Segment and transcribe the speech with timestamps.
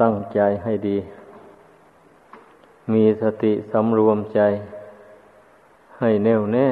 [0.00, 0.98] ตั้งใจให้ดี
[2.92, 4.40] มีสติสำรวมใจ
[5.98, 6.68] ให้แน่วแน่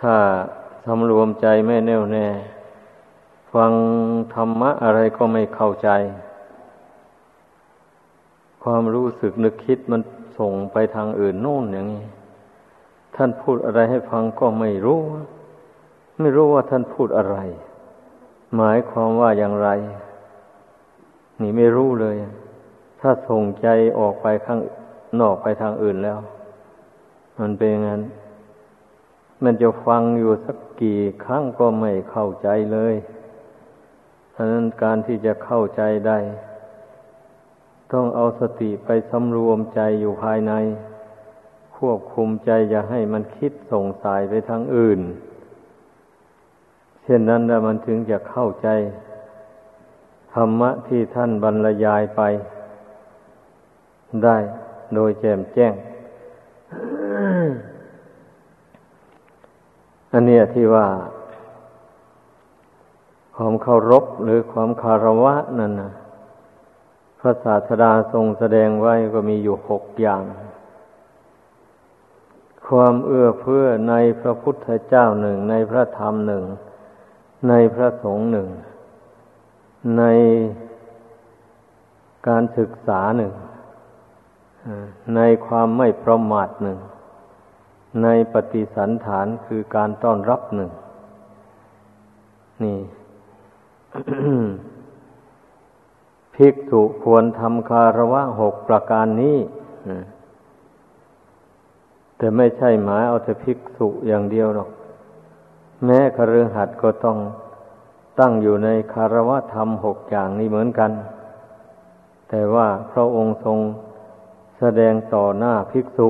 [0.00, 0.16] ถ้า
[0.86, 2.26] สำรวมใจไม่แน่วแน่
[3.54, 3.72] ฟัง
[4.34, 5.90] ธรรมะอะไรก็ไม่เข้าใจ
[8.62, 10.00] ความรู้สึกนึกคิดมัน
[10.38, 12.04] ส่งไปทางอื่นโน่นอย่างนี้
[13.16, 15.00] ท่านพูดอะไรให้ฟังก็ไม่รู้
[16.18, 17.36] ไม่รู้ว่าท่านพูดอะไร
[18.54, 19.68] หมายความว่าอย่างไร
[21.40, 22.16] นี่ไม่รู้เลย
[23.00, 23.68] ถ้าส่งใจ
[23.98, 24.60] ออกไปข้าง
[25.20, 26.18] นอกไปทางอื่นแล้ว
[27.40, 28.02] มันเป็นงั้น
[29.42, 32.94] มันจะฟังอยู่สักกี่ครั้งก็ไม่เข้าใจเลย
[34.34, 36.18] ฉะนั้นการที่จะเข้าใจได้
[37.92, 40.52] ต้องเอาสติไปสำรวมใจอยู่ภายใน
[41.76, 45.00] ควบคุมใจอย่าให้มันคิดส่งสายไปทางอื่น
[47.08, 48.68] เช่นนั้นแล้วมันถึงจะเข้าใจ
[50.34, 52.20] ธรรมะที่ท่านบรรยายไป
[54.24, 54.36] ได้
[54.94, 55.74] โดยแจ่มแจ้ง
[60.12, 60.86] อันนี้ที่ว่า
[63.36, 65.92] ความเคารพหรือความคารวะนั่นนะ
[67.20, 70.22] พระศาสดาทรงแสดงไว้ก็มีอยู่หกอย่าง
[72.68, 76.44] ความเอื้อเฟื้อในพระพุทธเจ้าหนึ่งในพระธรรมหนึ่ง
[77.48, 78.48] ในพระสงฆ์หนึ่ง
[79.98, 80.04] ใน
[82.28, 83.32] การศึกษาหนึ่ง
[85.16, 86.78] ในความไม่ประมาทหนึ่ง
[88.02, 90.70] ในปฏิสันฐานคือการต้อนรับหนึ่ง
[92.62, 92.78] นี่
[96.34, 99.38] ภิกษุควรทำคารวะหกประการนี้
[102.16, 104.70] แต่ไม่ใช่หมายเอาแต่ภิกษุอย่างเดียวหรอก
[105.84, 107.18] แม้คฤหัสถ์ก็ต้อง
[108.20, 110.90] ตั้งอยู่ในคารวะธรรมหกอย่างนี้เหมือนกัน
[112.28, 113.58] แต่ว่าพระองค์ทรง
[114.58, 116.08] แสดงต่อหน้าภิกษุ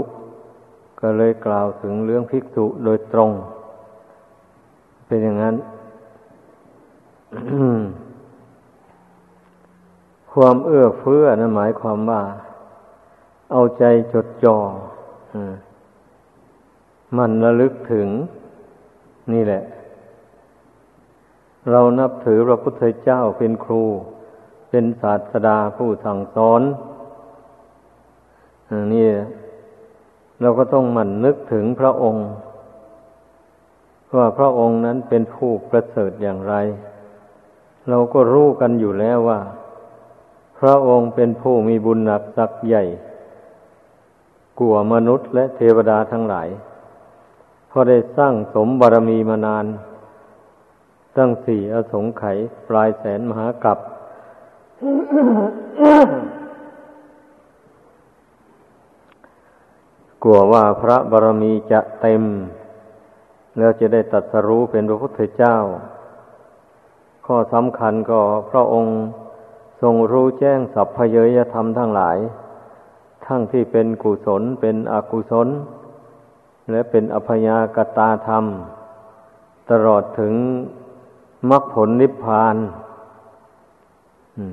[1.01, 3.31] ก็เลยกล่าวถึงเรื่องภิกษุโดยตรง
[5.07, 5.57] เป็นอย่างนั้น
[10.33, 12.23] ความเอื้อเฟื้อนะหมายความว่า
[13.53, 14.57] เอาใจจดจอ่อ
[17.17, 18.09] มันระลึกถึง
[19.33, 19.63] นี่แหละ
[21.71, 23.85] เรานับถือพระพุทธเจ้าเป็นครู
[24.71, 26.63] เป็นศาสดาผู้สั่งสอน
[28.95, 29.09] นี่
[30.41, 32.27] เราก็ต้องหมั่นนึกถึงพระองค์
[34.17, 36.55] ว่าพระองค์นั้นเป็นผู้ประเสริฐอย่างไร
[37.89, 39.41] เราก็รู้กันอยู่แล้วว่า
[40.59, 42.85] พระองค์เป็นผู้มีบุญหนักสักใหญ่
[44.61, 46.49] กว่ามนุษย์และเทวดาทั้งหลาย
[47.79, 49.67] พอได้สร้างสมบารมีมานาน
[51.17, 52.39] ตั้งสี่อสงไขย
[52.69, 53.79] ปลายแสนมหากัป
[60.23, 62.23] กลัวว่าพระบารมีจะเต็ม
[63.59, 65.57] แล้วจะได้ตัดสรู้เป็นพระพุทธเจ้า
[67.27, 68.21] ข้อสำคัญก็
[68.51, 68.97] พระองค์
[69.83, 72.19] ทรงรู้แจ้งสัพพเยยธรรมทั้งหลาย
[73.27, 75.49] ทั้งที่เป็นกุศลเป็นอกุศล
[76.71, 78.45] และเป็นอภยากตาธรรม
[79.71, 80.35] ตลอดถึง
[81.51, 82.57] มรรคผลนิพพาน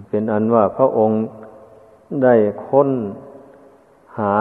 [0.09, 1.22] เป็นอันว่าพระองค์
[2.23, 2.35] ได้
[2.68, 2.90] ค้น
[4.18, 4.35] หา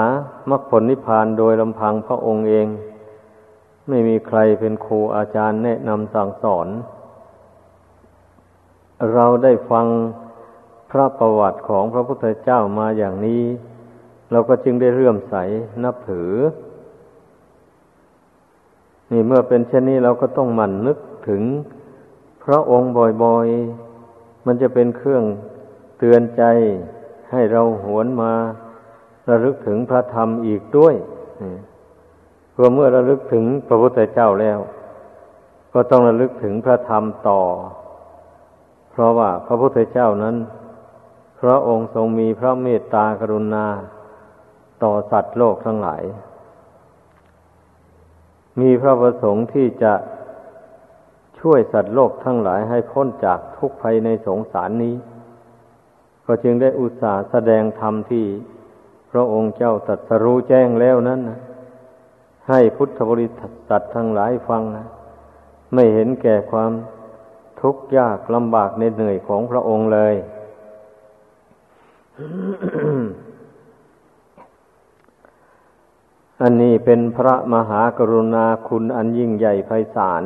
[0.50, 2.66] มรรคผลนิพพานโดยลำพังพระองค์เอง
[3.88, 6.68] ไม่มีใครเป็นครูอาจารย์แนะนำสั่งสอน
[9.14, 9.86] เราได้ฟัง
[10.90, 13.42] พระประวัติของพระพุทธเจ้ามาอย่างนี้
[14.32, 15.34] เราก็จึงได้เรื่อมใส
[15.84, 16.30] นับถือ
[19.12, 21.42] นี่เมื่อเป็นเช่นนี้เราก็ต้องหมั่นนึกถึง
[22.44, 22.90] พระองค์
[23.24, 25.24] บ่อยๆ มันจะเป็นเครื่อง
[25.98, 26.42] เตือนใจ
[27.30, 28.32] ให้เราหวนมา
[29.28, 30.94] ระลึกถึงพระธรรมอีกด้วย
[32.52, 34.58] เพื่อเมื่อระลึกถึงพระพุทธเจ้าแล้ว
[35.74, 37.42] ก็ต้องระลึกถึงพระธรรมต่อ
[38.90, 40.36] เพราะว่าพระพุทธเจ้านั้น
[41.40, 43.66] พระองค์ทรงมีพระเมตตากรุณา
[44.82, 46.02] ต่อสัตว์โลกทั้งหลาย
[48.60, 49.94] มีพระประสงค์ที่จะ
[51.40, 54.94] ช่วยสัตว์โลกทั้งหลายให้พ้นจากทุกข์ภัยในสงสารนี้
[56.26, 58.26] ก็จึงได้อุตส่าห์แสดงธรรมที่
[59.10, 61.38] พระองค์เจ้าตรัสรู้แจ้งแล้วนั้นนะ
[62.48, 63.28] ให้พุทธบริ
[63.68, 64.86] ษัททั้งหลายฟังนะ
[65.74, 66.72] ไม่เห็นแก่ความ
[67.60, 70.14] ทุกข์ยากลำบากในเหนื่อยของพระองค์เลย
[76.42, 80.24] อันนี้เป็นพระมหากรุณาคุณอันยิ่งใหญ่ไพศาล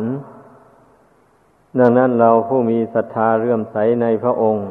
[1.78, 4.68] ดังนั้นเราผู้มีศรัทธาเรื่อมใสในพระองค์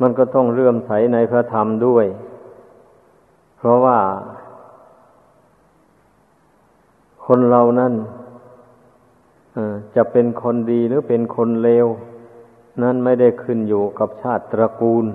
[0.00, 2.06] มันก็ต้องเรื่อมใสในพระธรรมด้วย
[3.58, 3.98] เพราะว่า
[7.26, 7.92] คนเรานั้น
[9.96, 11.86] จะเป็นคนดีหรือเป็นคนเลว
[12.82, 15.06] นั้นไม่ได้ขึ้นอยู่กับชาติตระกูล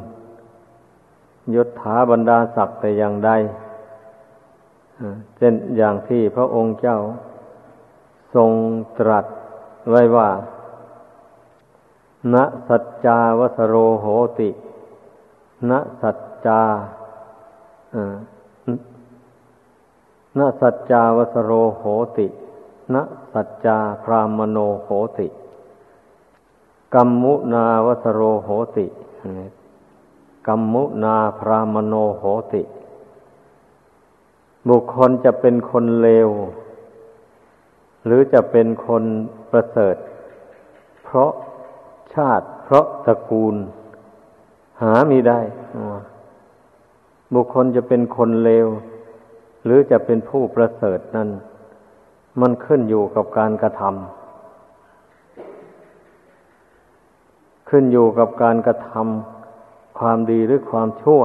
[1.55, 3.31] ยศถาบรรดาศักดิ์แต่อย่างใด
[5.37, 6.97] เช่นอย่างที่พระองค์เจ้า
[8.35, 8.51] ทรง
[8.99, 9.25] ตรัส
[9.89, 10.29] ไว้ว่า
[12.33, 12.35] ณ
[12.67, 14.05] สัจจาวสโรโห
[14.39, 14.49] ติ
[15.69, 15.71] ณ
[16.01, 16.61] สัจจา
[20.37, 21.83] ณสัจจาวสโรโห
[22.17, 22.27] ติ
[22.93, 22.95] ณ
[23.33, 25.27] สัจจาพรามโนโหติ
[26.93, 28.85] กัมมุนาวสโรโหติ
[30.47, 32.23] กัมมุนาพรามโนโห
[32.53, 32.63] ติ
[34.69, 36.29] บุคคลจะเป็นคนเลว
[38.05, 39.03] หรือจะเป็นคน
[39.51, 39.95] ประเสริฐ
[41.03, 41.31] เพราะ
[42.13, 43.55] ชาติเพราะตระกูล
[44.81, 45.39] หามีได้
[47.33, 48.67] บุคคลจะเป็นคนเลว
[49.65, 51.29] หรือจะเป็นผู้ประเสริฐนั้น
[52.41, 53.91] มันขึ้นอยู่กับการกระทำ
[57.69, 61.21] ขึ้นอยู่กับการกระทำความดีหรือความชั่ว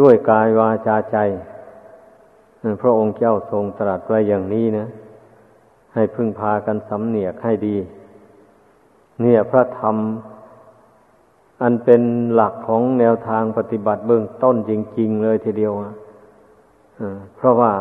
[0.00, 1.16] ด้วยกายวาจาใจ
[2.80, 4.86] พระองค์เจ้าทรงตรัสไว้อย่างนี้นะ
[5.94, 7.76] ให้พึ่งพากันสำเนียกให้ดี
[9.20, 9.96] เนี่ยพระธรรม
[11.62, 12.02] อันเป็น
[12.34, 15.72] หลักของแนวทางปฏิบัติเบื้องต้นจริง ๆ เลยทีเดียว
[17.36, 17.72] เพราะว่า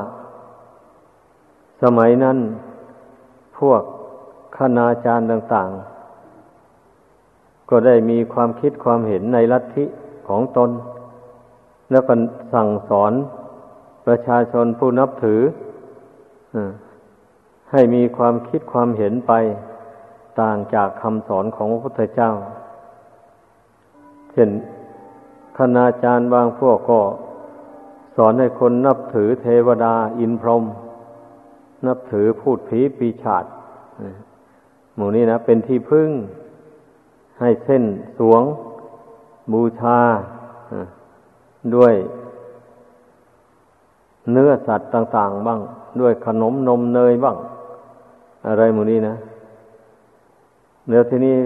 [1.83, 2.37] สมัยนั้น
[3.57, 3.81] พวก
[4.57, 5.69] คณาจารย์ต่าง
[6.49, 9.85] ๆ ก็ได้มีความคิดความเห็นในลัทธิ
[10.27, 10.69] ของตน
[11.91, 12.13] แล้วก็
[12.53, 13.13] สั่งสอน
[14.05, 15.41] ประชาชนผู้นับถือ
[17.71, 19.33] ให้มีความคิดความเห็นไป
[20.41, 22.31] ต่างจากคำสอนของพระพุทธเจ้า
[24.31, 24.49] เช่น
[25.57, 27.01] คณาจารย์บางพวกก็
[28.15, 30.63] สอนให้คนนับถือเทวดาอินพรหม
[31.87, 33.45] นับถือพูดผีปีชาด
[34.95, 36.09] หมู่นี้นะเป็นที่พึ่ง
[37.39, 37.83] ให้เส้น
[38.17, 38.43] สวง
[39.53, 39.99] บูชา
[41.75, 41.93] ด้วย
[44.31, 45.59] เนื้อสัตว์ต่าง ๆ บ้าง
[46.01, 47.37] ด้วยขนมนมเนยบ้าง
[48.47, 49.15] อะไรหมู่นี้นะ
[50.89, 51.37] เดี๋ยวทีนี้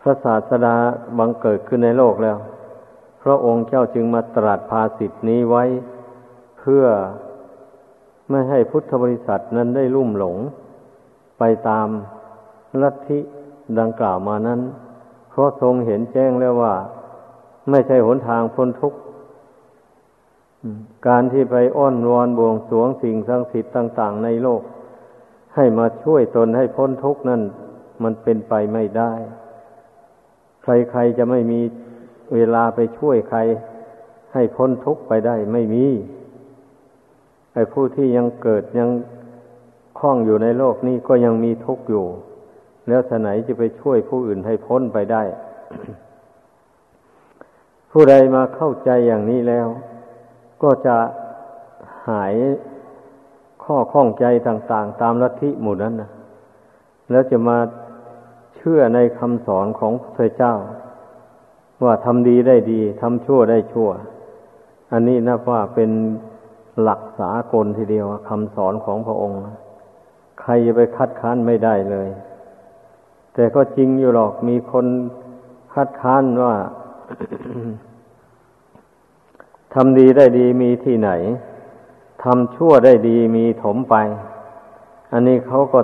[0.00, 0.76] พระศาสดา
[1.18, 2.36] บังเกิดขึ้นในโลกแล้ว
[3.22, 5.64] พระองค์เจ้าจึงมาตรัสภาสิทธินี้ไว้
[6.58, 6.84] เพื่อ
[8.30, 10.36] ไม่ให้พุทธบริษัทนั้นได้ลุ่มหลง
[11.38, 11.88] ไปตาม
[12.82, 13.18] ลัทธิ
[13.78, 14.60] ดังกล่าวมานั้น
[15.30, 16.74] เพราะทรงเห็นแจ้งแล้วว่า
[17.70, 18.98] ไม่ใช่หนทางพ้นทุกข์
[21.08, 24.62] การที่ไปอ้อนวอนบวงสวงสิ่งศักดิ์สิทธิ์ต่าง ๆ ในโลก
[25.54, 27.42] ให้มาช่วยตนให้พ้นทุกข์นั่น
[28.02, 29.12] มันเป็นไปไม่ได้
[30.62, 31.60] ใครๆจะไม่มี
[32.34, 33.38] เวลาไปช่วยใคร
[34.34, 35.86] ให้พ้นทุกข์ไปได้ไม่มี
[37.54, 38.90] ไอ้ผู้ที่ยังเกิดยัง
[39.98, 42.06] คล้องอยู่ในโลกนี้ก็ยังมีทุกข์อยู่
[42.88, 45.22] แล้วสไหนจะไปช่วยผู้อื่นให้พ้นไปได้
[47.90, 49.68] ผู้ใดมาเข้าใจอย่างนี้แล้ว
[50.62, 50.96] ก็จะ
[52.08, 52.34] หาย
[53.64, 56.10] ข้อข้องใจต่างๆ ตามลัทธิหมู่นั้นนะ
[57.10, 57.58] แล้วจะมา
[58.56, 60.54] เชื่อในคำสอนของพระเจ้า
[61.84, 63.88] ว่าทำดีได้ดีทำชั่วได้ชั่ว
[64.92, 65.90] อันนี้นับว่าเป็น
[66.82, 69.40] หลักสากลทีเดียวคำสอนของพระองค์
[70.40, 72.08] ใครจะไปคัดค้านไม่ได้เลย
[73.34, 74.86] แต่ก็จริงอยู่หรอกมีคน
[75.74, 76.54] คัดค้านว่า
[79.74, 81.10] ทำดีได้ดีมีที่ไหน
[82.22, 83.94] ทำชั่วได้ดีมีถมไป
[85.12, 85.80] อันนี้เขาก็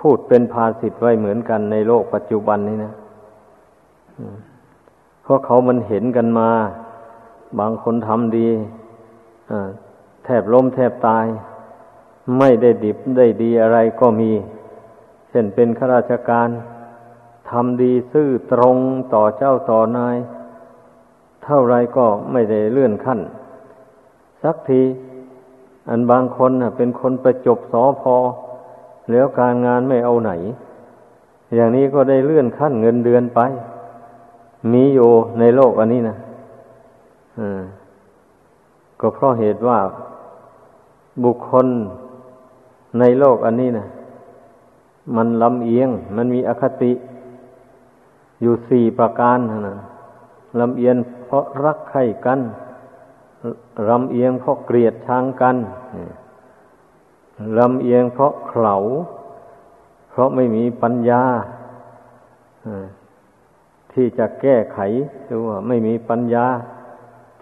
[0.00, 2.94] พูดเป็นภาษิตไว้เหมือนกันในโลกปัจจุบันนี้นะ
[5.22, 6.50] เพราะเขามันเห็นกันมา
[7.58, 8.48] บางคนทำดี
[10.24, 11.26] แทบล้มแทบตาย
[12.38, 14.32] ไม่ได้ดิบได้ดีอะไรก็มี
[15.28, 16.48] เช่นเป็นข้าราชการ
[17.50, 18.76] ทำดีซื่อตรง
[19.14, 20.16] ต่อเจ้าต่อนาย
[21.50, 23.20] ท่าไรก็ไม่ได้เลื่อนขั้น
[24.42, 24.82] สักที
[25.88, 28.16] อันบางคนเป็นคนประจบสอพอ
[29.10, 30.32] แล้วการงานไม่เอาไหน
[31.54, 33.40] อย่างนี้ก็ได้เลื่อนขั้นเงินเดือนไป
[34.72, 36.16] มีอยู่ในโลกอันนี้นะ
[39.00, 39.78] ก็เพราะเหตุว่า
[41.24, 41.66] บุคคล
[42.98, 43.86] ในโลกอันนี้นะ
[45.16, 46.92] มันลำเอียง มันมีอคติ
[48.42, 49.38] อยู่สี่ประการ
[49.68, 49.76] นะ
[50.60, 50.96] ลำเอียง
[51.30, 52.40] เพราะรักใคร่กัน
[53.88, 55.56] ลำเอียงเพราะเกลียดชังกัน
[57.58, 58.76] ลำเอียงเพราะเข่า
[60.10, 61.22] เพราะไม่มีปัญญา
[63.92, 64.78] ที่จะแก้ไข
[65.26, 66.46] หรือว่าไม่มีปัญญา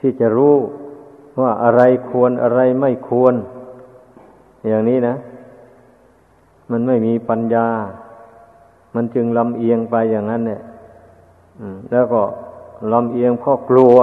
[0.00, 0.56] ที่จะรู้
[1.40, 3.34] ว่าอะไรควรอะไรไม่ควร
[4.68, 5.14] อย่างนี้นะ
[6.70, 7.66] มันไม่มีปัญญา
[8.94, 10.62] มันจึงลำเอียงไปอย่างนั้นเนี่ย
[11.92, 12.22] แล้วก็
[12.92, 13.96] ลำเอียงเพราะกลัว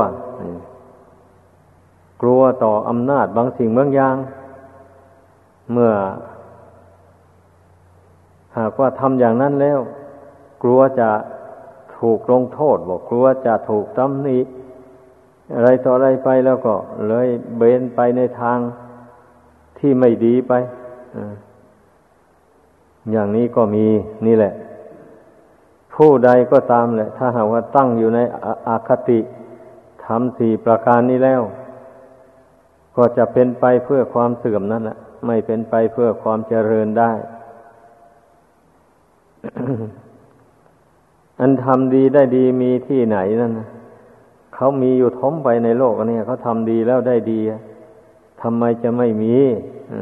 [2.22, 4.16] กลัวต่ออำนาจบางสิ่งบางอย่าง
[5.72, 5.92] เมื่อ
[8.58, 9.80] หากว่าทำอย่างนั้นแล้ว
[10.64, 11.10] กลัวจะ
[11.98, 14.40] ถูกลงโทษบอกกลัวจะถูกตำหนิ
[15.56, 16.76] อะไรต่ออะไรไปแล้วก็
[17.08, 17.28] เลย
[17.58, 18.60] เบนไปในทาง
[19.80, 20.54] ที่ไม่ดีไป
[23.12, 23.86] อย่างนี้ก็มี
[24.26, 24.54] นี่แหละ
[25.96, 28.20] ผู้ใดก็ตามแหละ ถ้าหากว่าตั้งอยู่ใน
[28.68, 29.20] อาคติ
[30.06, 31.42] ทำสี่ประการนี้แล้ว
[32.98, 37.12] ก็จะเป็นไปเพื่อความเสื่อมนั่นแหละไม่เป็นไปเพื่อความเจริญได้
[41.40, 43.68] อันทำดีได้ดีมีที่ไหนนั่นนะ
[44.56, 47.40] เขามีอยู่ทมไปในโลกอันนี้เขาทำดีแล้วได้ดี
[48.42, 49.36] ทำไมจะไม่มี
[49.92, 49.96] อ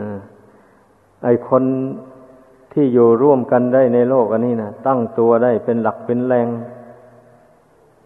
[1.24, 1.64] ไอคน
[2.74, 6.48] ที่อยู่ร่วมกันได้ในโลกอันนี้นะตั้งตัวได้เป็นหลักเป็นแรง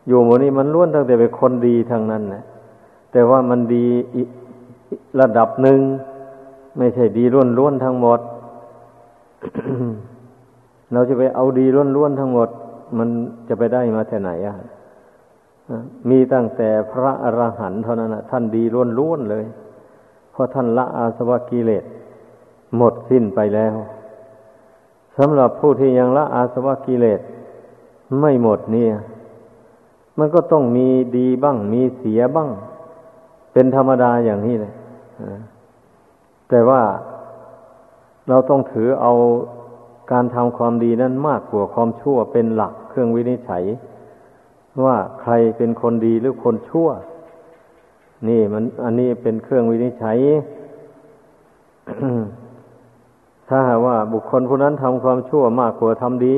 [0.07, 2.43] อยู่หมดนี้มันล้วนตั้งแต่เป็นคนดีทางนั้นนะ
[3.11, 3.85] แต่ว่ามันดี
[5.19, 5.79] ระดับหนึ่ง
[6.77, 8.19] ไม่ใช่ดีล้วนล้วนทั้งหมด
[10.93, 12.49] เราจะไปเอาดีล้วนล้วนทั้งหมด
[12.97, 13.09] มัน
[13.47, 14.55] จะไปได้มาแต่ไหนอะ
[16.09, 19.45] มีตั้งแต่พระอรหันต์เท่านั้นนะท่านดีล้วนล้วนเลย
[20.31, 21.83] เพราะท่านละอาสวะกิเลส
[22.77, 23.75] หมดสิ้นไปแล้ว
[25.17, 27.21] สำหรับผู้ที่ยังละอาสวะกิเลส
[28.19, 28.91] ไม่หมดเนี่ย
[30.17, 32.49] มันก็ต้องมีดีบ้าง มีเสียบ้าง
[33.53, 34.73] เป็นธรรมดาอย่างนี้เลย
[36.49, 36.81] แต่ว่า
[38.29, 39.13] เราต้องถือเอา
[40.11, 43.63] การทำความดีนั้นมากกว่าความชั่วเป็นหลักเครื่องวินิจฉัย
[44.85, 46.87] ว่าใครเป็นคนดีหรือคนชั่ว
[48.27, 50.17] นี่มัน อันนี้เป็นเครื่องวินิจฉัย
[53.47, 56.35] ถ้าหากว่าบุคคลผู้นั้นทำความชั่วมากกว่าทำดี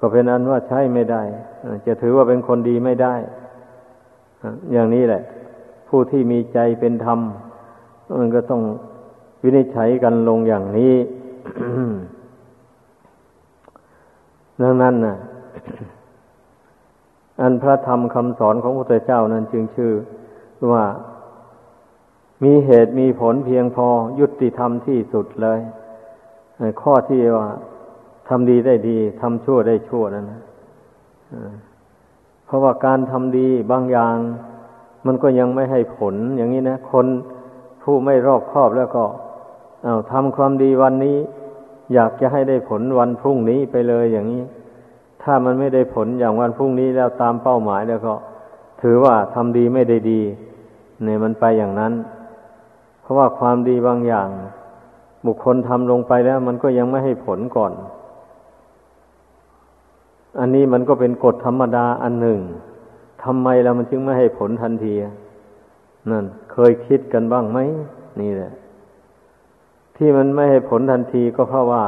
[0.00, 1.22] ก็เป็นอันว่าใช่ไม่ได้
[1.86, 3.14] จะถือว่าเป็นคนดีไม่ได้
[4.72, 5.22] อย่างนี้แหละ
[5.88, 7.18] ผู้ที่มีใจเป็นธรรม
[8.20, 8.62] มันก็ต้อง
[9.42, 10.94] วินิจฉัยกันลงอย่างนี้
[14.62, 15.16] ดังนั้นนะ
[17.40, 19.92] อันพระธรรมคำสอนของพระพุทธเจ้านั้นจึงชื่อ
[20.72, 20.84] ว่า
[22.44, 23.88] มีเหตุมีผลเพียงพอ
[24.20, 25.60] ยุติธรรมที่สุดเลย
[26.82, 27.48] ข้อที่ว่า
[28.28, 30.40] ทำดีได้ดีทำชั่วได้ชั่วนั่นนะ
[32.46, 34.16] เพราะว่าการทำดีบางอย่าง
[35.06, 37.06] มันก็ยังไม่ให้ผล อย่างนี้นะ คน
[37.82, 39.04] ผู้ไม่รอบคอบแล้วก็
[39.84, 41.16] เอาทำความดีวันนี้
[41.94, 44.42] อยากจะให้ได้ผลวันพรุ่งนี้ไปเลยอย่างนี้
[45.22, 48.14] ถ้ามันไม่ได้ผลอย่างวันพรุ่งนี้แล้วตามเป้าหมายแล้วก็
[48.82, 50.20] ถือว่าทำดีไม่ได้ดี
[51.04, 51.92] เนี่ยมันไปอย่างนั้น
[53.02, 54.28] เพราะว่าความดีบางอย่าง
[55.26, 57.72] บุคคลทำลงไปแล้ว มันก็ยังไม่ให้ผลก่อน
[60.38, 62.40] อันนี้มันก็เป็นกฎธรรมดาอันหนึ่ง
[63.22, 64.94] ทำไมแล้วมันจึงไม่ให้ผลทันที
[66.10, 67.58] นั่น เคยคิดกันบ้างไหม
[68.20, 68.52] นี่แหละ
[69.96, 71.84] ที่มันไม่ให้ผลทันทีก็เพราะว่า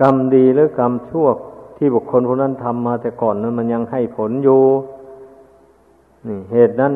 [0.00, 1.26] กรรมดีหรือกรรมชั่ว
[1.76, 4.62] ที่บุคคลคนนั้นทำมาแต่ก่อนนั้นมันยังให้ผลอยู่
[6.28, 6.94] นี่เหตุนั้น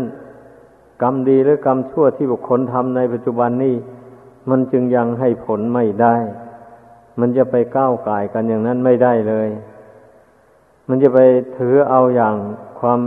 [1.03, 3.75] กรรมดีหรือกรรมชั่วที่บุคคลทำในปัจจุบันนี้
[4.51, 6.17] มันจึงยังให้ผลไม่ได้
[7.21, 9.49] มันจะไปก้าวไก่กันอย่างนั้นไม่ได้เลย
[10.89, 11.21] มันจะไป
[11.59, 12.35] ถือเอาอย่าง
[12.81, 13.01] ความ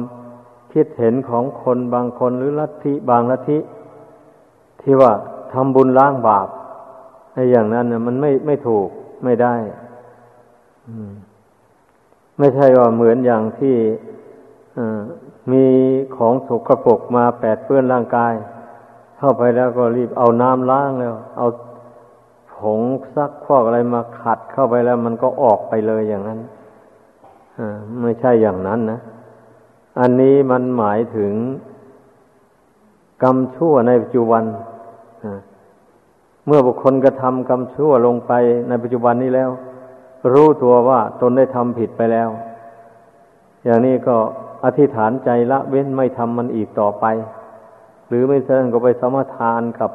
[0.73, 3.57] คิดเห็นของคนบางคนหรือลัทธิบางลัทธิ
[4.81, 5.11] ที่ว่า
[5.53, 6.47] ทำบุญล้างบาป
[7.33, 8.87] ไอ้อย่างนั้นนะมันไม่ไม่ถูก
[9.23, 9.55] ไม่ได้
[12.39, 13.75] ไม่ใช่ว่าเหมือนอย่างที่
[15.51, 15.65] มี
[16.17, 18.33] ของสกรปรกมาแปดเปื้อนร่างกาย
[19.17, 21.47] เข้าไปแล้วก็รีบเอาน้ำล้างแล้ว เอา
[22.55, 22.81] ผง
[23.15, 26.39] ซักพอกอะไรมาขัดเข้าไปแล้วมันก็ออกไปเลยอย่างนั้น
[28.01, 28.99] ไม่ใช่อย่างนั้นนะ
[29.99, 31.33] อันนี้มันหมายถึง
[33.23, 34.43] กรรมชั่วในปัจจุบัน
[36.45, 38.31] เมื่อบุคคลกระทำกรรมชั่วลงไป
[38.69, 39.49] ในปัจจุบันนี้แล้ว
[40.33, 42.29] รู้ตัวว่าตนได้ทำผิดไปแล้ว
[43.65, 44.15] อย่างนี้ก็
[44.65, 47.05] อธิษฐานใจละเว้นไม่ทำมันอีกต่อไป
[48.07, 49.91] หรือไม่เช่นก็ไปสมทานกับ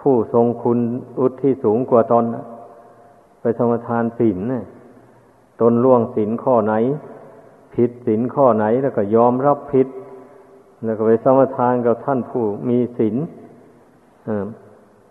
[0.00, 0.78] ผู้ทรงคุณ
[1.20, 2.24] อุทิศสูงกว่าตน
[3.40, 4.64] ไปสมทานศีลเนี่ย
[5.60, 6.74] ตนล่วงศีลข้อไหน
[7.74, 9.88] ผิดศีลข้อไหนแล้วก็ยอมรับผิด
[10.84, 13.16] แล้วก็ไปสมทานกับท่านผู้มีศีล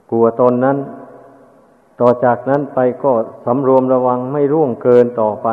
[0.10, 0.78] กลัวตนนั้น
[2.02, 3.12] ต่อจากนั้นไปก็
[3.46, 5.48] สำรวมระวังไม่ร่วงเกินต่อไป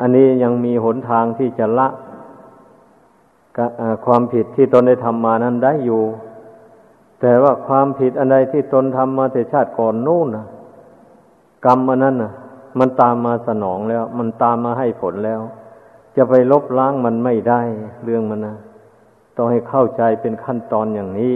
[0.00, 1.88] อันนี้ยังมีหนทางที่จะละ
[4.04, 6.02] ความผิดที่ตนได้ทำมานั้นได้อยู่
[7.20, 10.46] แต่ว่าความผิดอันใดที่ตนทำมาแต่ชาติก่อนนู่นนะ
[11.66, 12.32] กรรมอันนั้นนะ
[12.78, 15.40] มันตามมาสนองแล้ว มันตามมาให้ผลแล้ว
[16.16, 17.60] จะไปลบล้างมันไม่ได้
[18.04, 18.56] เรื่องมันนะ
[19.36, 21.34] ต้องให้เข้าใจเป็นขั้นตอนอย่างนี้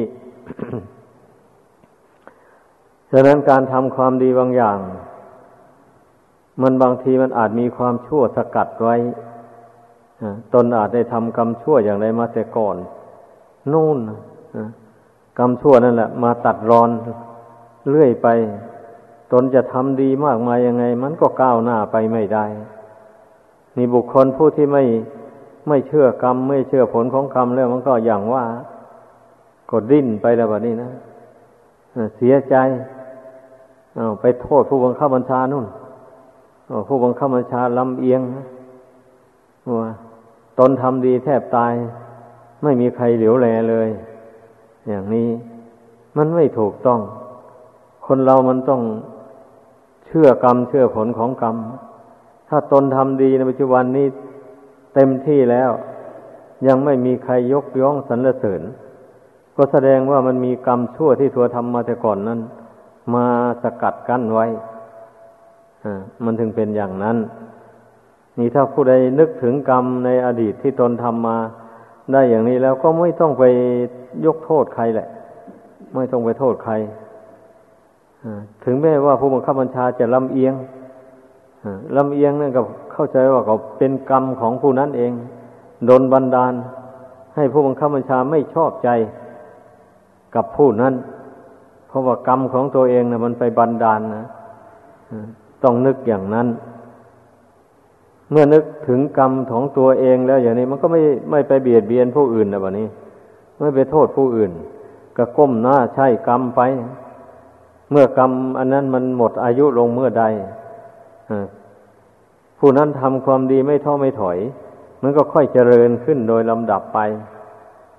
[3.12, 4.78] ฉะนั้นการทำความดีบางอย่าง
[6.62, 8.96] มันบางทีมันอาจมีความชั่วสกัดไว้
[10.54, 12.76] ตนอาจได้ทำกรรมชั่วอย่างไรมาแต่ก่อน
[13.72, 13.98] นู่น
[15.38, 16.90] กรรมชั่วนั่นแหละ มาตัดรอน
[17.88, 18.28] เรื่อยไป
[19.32, 22.44] ตนจะทำดีมากมายยังไง มันก็ก้าวหน้าไปไม่ได้
[23.76, 24.84] นี่บุคคลผู้ที่ไม่
[25.68, 28.44] ไม่เชื่อกรรม ไม่เชื่อผลของกรรมแล้วมันก็อย่างว่า
[29.70, 30.90] ก็ดิ้นไปแล้วแบบนี้นะ
[32.16, 32.56] เสียใจ
[33.96, 35.66] อาไปโทษผู้บังคับบัญชานู่น
[36.88, 38.20] ผู้บังคับบัญชาลำเอียง
[39.80, 39.90] ว่า
[40.60, 41.74] ตนทำดีแทบตาย
[42.62, 43.88] ไม่มีใครเหลียวแลเลย
[44.88, 45.28] อย่างนี้
[46.16, 47.00] มันไม่ถูกต้อง
[48.06, 48.82] คนเรามันต้อง
[50.06, 51.56] เชื่อกรรมเชื่อผลของกรรม
[52.48, 54.06] ถ้าตนทำดีในปัจจุบันนี้
[54.94, 55.70] เต็มที่แล้ว
[56.66, 58.62] ยังไม่มีใครยกย่องสรรเสริญ
[59.56, 62.40] ก็แสดงว่ามันมีกรรมชั่วที่ทัวทำมาแต่ก่อนนั้น
[63.14, 63.26] มา
[63.62, 64.46] สกัดกั้นไว้
[66.24, 67.16] มันถึงเป็นอย่างนั้น
[68.38, 71.38] นี่ถ้าผู้ใดนึกถึงกรรมในอดีตที่ตนทำมา
[72.12, 73.44] ได้อย่างนี้แล้วก็ไม่ต้องไป
[74.26, 75.08] ยกโทษใครแหละ
[75.94, 76.74] ไม่ต้องไปโทษใคร
[78.64, 80.54] ถึงแม้ว่าผู้บังคับบัญชาจะลำเอียง
[81.96, 85.12] ลำเอียงนั่นก็เข้าใจว่าเขาเป็นกรรมของผู้นั้นเอง
[85.86, 86.52] โดนบันดาล
[87.34, 88.88] ให้ผู้บังคับบัญชาไม่ชอบใจ
[90.34, 90.94] กับผู้นั้น
[91.88, 94.26] เพราะว่ากรรมของตัวเองนะมันไปบันดาลนะ
[95.62, 96.48] ต้องนึกอย่างนั้น
[98.30, 101.00] เมื่อนึกถึงกรรมของตัวเองแล้วอย่างนี้ มันก็ไม่
[101.30, 102.88] ไม่ไปเบียดเบียนผู้อื่นนะแบบนี้
[103.58, 104.50] ไม่ไปโทษผู้อื่น
[105.16, 106.60] ก็ก้มหน้าใช่กรรมไป
[107.90, 110.24] เมื่อกรรมอันนั้นมันหมดอายุลงเมื่อใด
[112.58, 114.38] ผู้นั้นทำความดีไม่ท้อไม่ถอย
[115.02, 116.98] มันก็ค่อยเจริญขึ้นโดยลำดับไป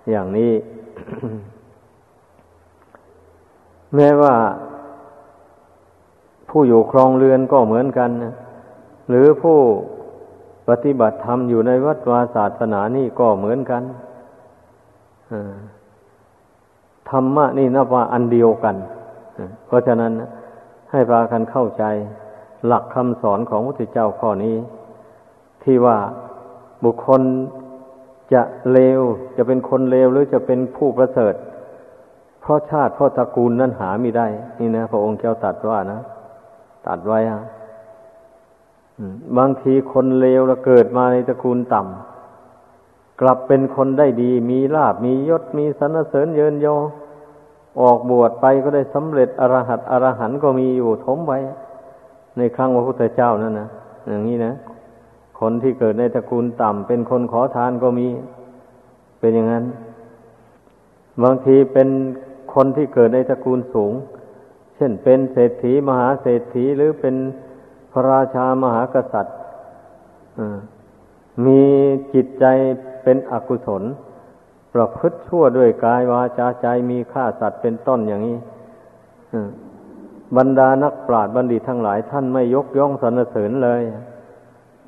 [0.10, 0.52] อย่างนี้
[3.96, 4.34] แม้ว่า
[6.50, 8.10] ผู้อยู่ครองเรือนก็เหมือนกัน
[9.10, 9.58] หรือผู้
[10.70, 13.84] ปฏิบัติธรรมอยู่ในวัดวาศาสนานี่ก็เหมือนกัน
[17.10, 18.76] ธรรมะนี่นับว่าอันเดียวกัน
[19.68, 20.12] เพราะฉะนั้น
[20.92, 21.84] ให้พากันเข้าใจ
[22.66, 24.56] หลักคำสอนของพระพุทธเจ้าข้อนี้
[25.64, 25.98] ที่ว่า
[26.84, 27.22] บุคคล
[28.34, 29.02] จะเลว
[29.38, 31.34] จะเป็นคนเลวหรือจะเป็นผู้ประเสริฐ
[32.42, 34.28] เพราะชาติเพราะตระกูลนั้นหาไม่ได้
[34.60, 36.00] นี่นะ พระองค์เจ้าตัดว่านะ
[36.88, 37.44] ตัดไว้ฮะ
[39.38, 46.76] บางทีคนเลวแล้วเกิดมาในตระกูลต่ำกลับเป็นคนได้ดี มีลาบมียศมีสรรเสริญเยินยอ
[47.82, 51.40] ออกบวชไปก็ได้สำเร็จอรหัตอรหันก็มีอยู่ทมไว้
[52.38, 53.70] ในครั้งพระพุทธเจ้านั่นนะ
[54.10, 54.54] อย่างนี้นะ
[55.40, 58.08] คนที่เกิดในตระกูลต่ำเป็นคนขอทานก็มี
[59.20, 59.66] เป็นอย่างนั้น
[61.24, 61.90] บางทีเป็น
[62.54, 63.94] คนที่เกิดในตระกูลสูง
[64.76, 67.16] เช่นเป็นเศรษฐีมหาเศรษฐีหรือเป็น
[67.92, 69.38] พระราชามหากษัตริย์
[71.46, 71.64] มี
[72.14, 72.46] จิตใจ
[73.04, 73.84] เป็นอกุศล
[74.74, 78.38] ประพฤติชั่วด้วยกายวาจาใจมีฆ่าสัตว์เป็นต้นอย่างนี้
[80.38, 83.82] บรรดานักปราชญ์บัณฑิตทั้งหลายท่านไม่ยกย่องสรรเสริญเลย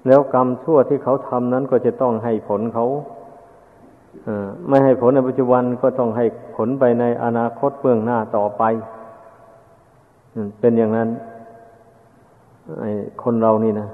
[0.08, 2.86] แล้วกรรมชั่วที่เขาทำนั้นก็จะต้องให้ผลเขา
[4.68, 8.64] ไม่ให้ผลในปัจจุบันก็ต้องให้ผลไปในอนาคตเบื้องหน้าต่อไป
[10.60, 11.10] เป็นอย่างนั้น
[13.24, 13.90] คนเรานี่นะ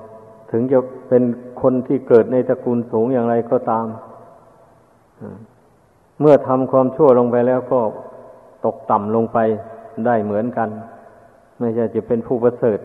[0.51, 0.79] ถึงจะ
[1.10, 1.23] เป็น
[1.62, 3.86] คนที่เกิดในตระกูลสูงอย่างไรก็ตาม
[6.19, 7.79] เมื่อทำความชั่วลงไปแล้วก็
[8.65, 9.38] ตกต่ำลงไป
[10.05, 10.69] ได้เหมือนกัน
[11.60, 12.79] ไม่ใช่จะเป็นผู้ประเสริฐ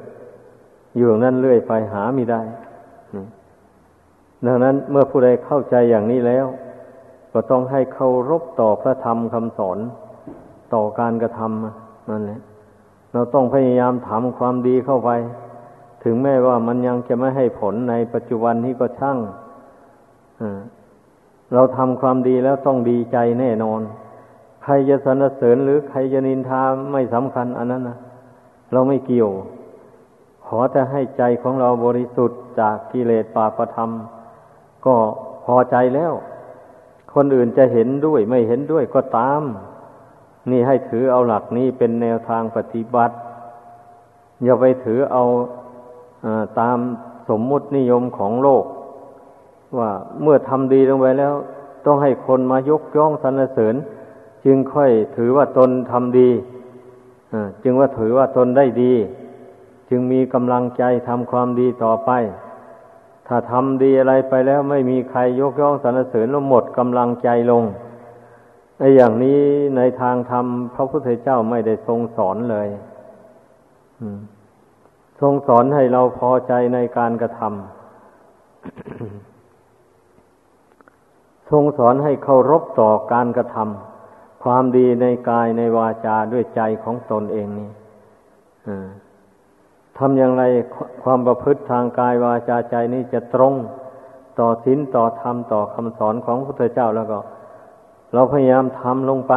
[0.96, 2.40] อยู่นั่นเรื่อยไปหาไม่ได้
[4.46, 6.46] ดังนั้นเมื่อผู้ใดเข้าใจอย่างนี้แล้ว
[7.32, 9.78] ก็ต้องให้เคารพต่อพระธรรมคำสอน
[10.74, 12.40] ต่อการกระทำนั่นแหละ
[13.12, 15.10] เราต้องพยายามทำความดีเข้าไป
[16.04, 19.18] ถึงแม้ว่ามันยังจะไม่ให้ผลในปัจจุบันนี้ก็ช่าง
[21.52, 23.80] เราทำความดีแล้วต้องดีใจแน่นอน
[24.62, 26.62] ใครจะสรรเสริญหรือใครจะนินทา
[26.92, 27.98] ไม่สำคัญอันนั้นนะ
[28.72, 29.30] เราไม่เกี่ยว
[30.46, 33.90] ขอจะให้ใจของเราบริสุทธิ์จากกิเลสปาประธรรม
[34.86, 34.96] ก็
[35.44, 36.12] พอใจแล้ว
[37.14, 39.42] คนอื่นจะเห็นด้วยไม่เห็นด้วยก็ตาม
[40.50, 43.14] นี่ให้ถือเอาหลักนี้เป็นแนวทางปฏิบัติ
[44.42, 45.24] อย่าไปถือเอา
[46.60, 46.78] ตาม
[47.28, 48.64] สมมุตินิยมของโลก
[49.78, 49.90] ว่า
[50.22, 51.34] เมื่อทำดีลงไปแล้ว
[51.86, 53.74] ต้องให้คนมายกย่องสรรเสริญ
[54.44, 56.30] จึงค่อยถือว่าตนทำดี
[57.62, 58.94] จึงว่าถือว่าตนได้ดี
[59.90, 62.10] จึงมีกำลังใจทำความดีต่อไป
[63.26, 67.62] ถ้าทำดีอะไรไปแล้วไม่มีใครยกย่องสรรเสริญแล้วหมดกำลังใจลง
[68.78, 69.40] ไอ้อย่างนี้
[69.76, 72.68] ในทางธรรมพระพุทธเจ้าไม่ได้ทรงสอนเลย
[75.24, 87.70] ทรงสอนให้เราพอใจในการกระทำทรงสอนให้เคารพต่อการกระทำความดีในกายในวาจาด้วยใจของตนเองนี่
[89.98, 90.42] ทำอย่างไร
[91.02, 93.54] ความประพฤติทางกายวาจาใจนี้จะตรง
[94.38, 97.18] ต่อศีลต่อธรรมต่อคำสอนของพระพุทธเจ้าแล้วก็
[98.14, 99.34] เราพยายามทำลงไป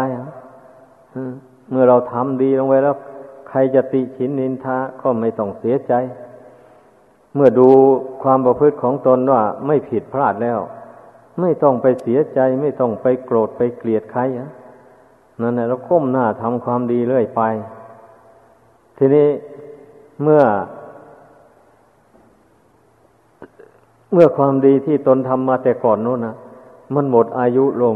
[1.69, 2.95] เมื่อเราทำดีลงไปแล้ว
[3.47, 5.93] ใครจะติฉินนินทาก็ไม่ต้องเสียใจ
[7.35, 7.69] เมื่อดู
[8.23, 10.59] ความประพฤติของตนว่าไม่ผิดพลาดแล้ว
[11.41, 14.21] ไม่ต้องไปเสียใจ ไม่ต้องไปโกรธไปเกลียดใคร
[15.41, 17.41] นั่นแหละเราก้มหน้าทำความดีเรื่อยไป
[18.97, 19.27] ทีนี้
[20.23, 20.43] เมื่อ
[24.13, 26.35] เมื่อความดีที่ตนทำมาแต่ก่อนนู้นนะ
[26.95, 27.95] มันหมดอายุลง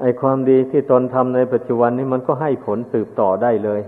[0.00, 3.80] ไอ้ความดีที่ตนทำในปัจจุบันนี้มันก็ให้ผลสืบต่อได้เลย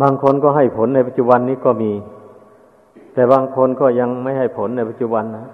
[0.00, 1.92] บางคนก็ให้ผลในปัจจุบันนี้ก็มี
[3.12, 5.46] แต่บางคนก็ยังไม่ให้ผลในปัจจุบันนะ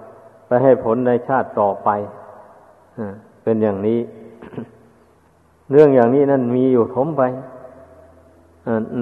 [0.47, 1.89] ไปให้ผลในชาติต่อไป
[3.43, 3.99] เป็นอย่างนี้
[5.71, 7.21] เรื่องอย่างนี้นั่นมีอยู่ทมไป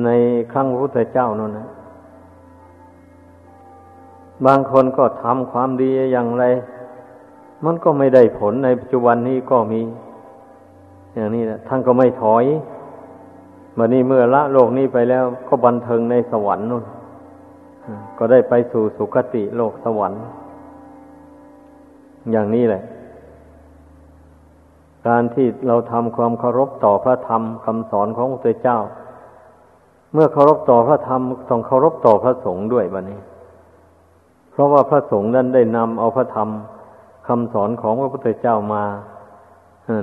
[0.05, 0.09] ใน
[0.51, 1.67] ครั้งพระพุทธเจ้านั่นนะ
[4.45, 6.45] บางคนก็ทำความดีอย่างไร
[7.65, 9.81] มันก็ไม่ได้ผลในปัจจุบันนี้ก็มี
[11.15, 12.43] อย่างนี้นะท่านก็ไม่ถอย
[13.77, 16.83] วันนี้เมื่อละโลกนี้ไปแล้ว ก็บันเทิงในสวรรค์นู่น
[18.17, 20.21] ก็ได้ไปสู่สุคติโลกสวรรค์
[22.31, 22.83] อย่างนี้แหละ
[25.07, 28.79] การที่เราทำความเคารพต่อพระธรรมคำสอนของพระเจ้า
[30.13, 33.19] เมื่อเคารพต่อพระธรรมต้องเคารพต่อพระสงฆ์ด้วยบันนี้
[34.51, 36.49] เพราะว่าพระสงฆ์นั้นได้นำเอาพระธรรม
[37.27, 38.83] คำสอนของพระพุทธเจ้ามา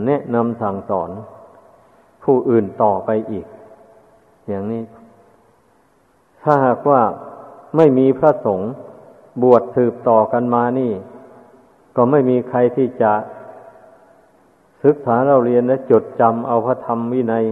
[0.06, 1.10] แนะนำสั่งสอน
[2.24, 3.46] ผู้อื่นต่อไปอีก
[4.50, 4.82] อย่างนี้
[6.42, 7.02] ถ้าหากว่า
[7.76, 8.72] ไม่มีพระสงฆ์
[9.42, 10.92] บวชสืบต่อกันมานี่
[11.96, 13.12] ก็ไม่มีใครที่จะ
[14.84, 17.44] ศึกษาเราเรียนและจดจำเอาพระธรรมวินัย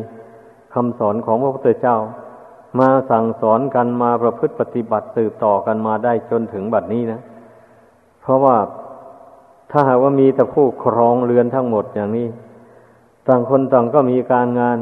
[0.75, 1.97] คำสอนของพระพุทธเจ้า
[2.79, 7.21] มาสั่งสอนกันมาประพฤติปฏิบัติสืบต่อกันมาได้จนถึงบัดนี้นะ
[8.21, 8.57] เพราะว่า
[9.71, 12.29] ถ้าหากว่ามีแต่ผู้ครองเรือนทั้งหมดอย่างนี้
[13.27, 14.79] ต่างคนต่างก็มีการงาน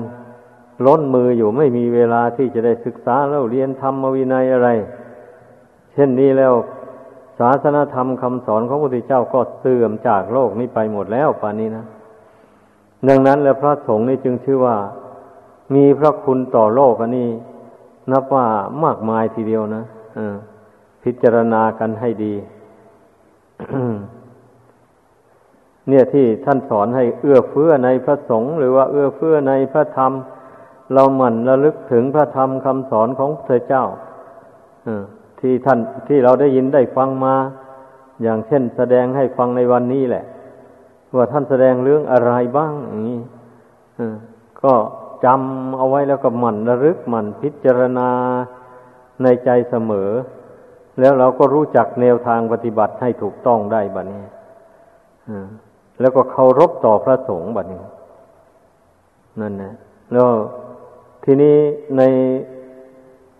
[0.86, 4.68] ล้นมืออยู่ไม่มีเวลาที่จะได้ศึกษาแล้วเรียนธรรมวินัยอะไร
[5.92, 6.54] เช่นนี้แล้ว
[7.38, 11.84] ศาสนธรรมคำสอนของพระพุทธเจ้าก็เสื่อมจากโลกนี้ไปหมดแล้วป่านนี้นะ
[13.08, 14.76] ดังนั้นแล้วพระสงฆ์นี่จึงชื่อว่า
[15.74, 17.28] มีพระคุณต่อโลกอันนี้
[18.12, 18.46] นับว่า
[18.84, 19.84] มากมายทีเดียวนะ
[21.02, 22.34] พิจารณากันให้ดี
[25.88, 30.12] เนี่ยที่ท่านสอนให้เอื้อเฟื้อในพระสงฆ์หรือว่าเอื้อเฟื้อในพระธรรม
[30.94, 33.84] เราหมั่นระลึกถึงพระธรรมคำสอนของพระเจ้า
[35.40, 37.34] ที่ท่านที่เราได้ยินได้ฟังมา
[38.22, 40.24] อย่างเช่นแสดงให้ฟังในวันนี้แหละ
[41.16, 43.20] ว่าท่านแสดงเรื่องอะไรบ้างอย่างนี้
[44.62, 44.74] ก็
[45.24, 48.10] จำเอาไว้แล้วก็หมั่นระลึกหมั่นพิจารณา
[49.22, 50.10] ในใจเสมอ
[51.00, 54.22] แล้วเราก็รู้จักแนวทางปฏิบัติให้ถูกต้องได้บัดนี้
[56.00, 57.82] แล้วก็เคารพต่อพระสงฆ์บัดนี้
[59.40, 59.74] นั่นนะ
[60.12, 60.28] แล้ว
[61.28, 61.56] ทีนี้
[61.98, 62.02] ใน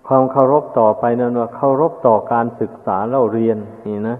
[0.07, 4.19] ความเคารพต่อไปนั้นว่าเคารพต่อการศึกษาเราเรียนนี่นะ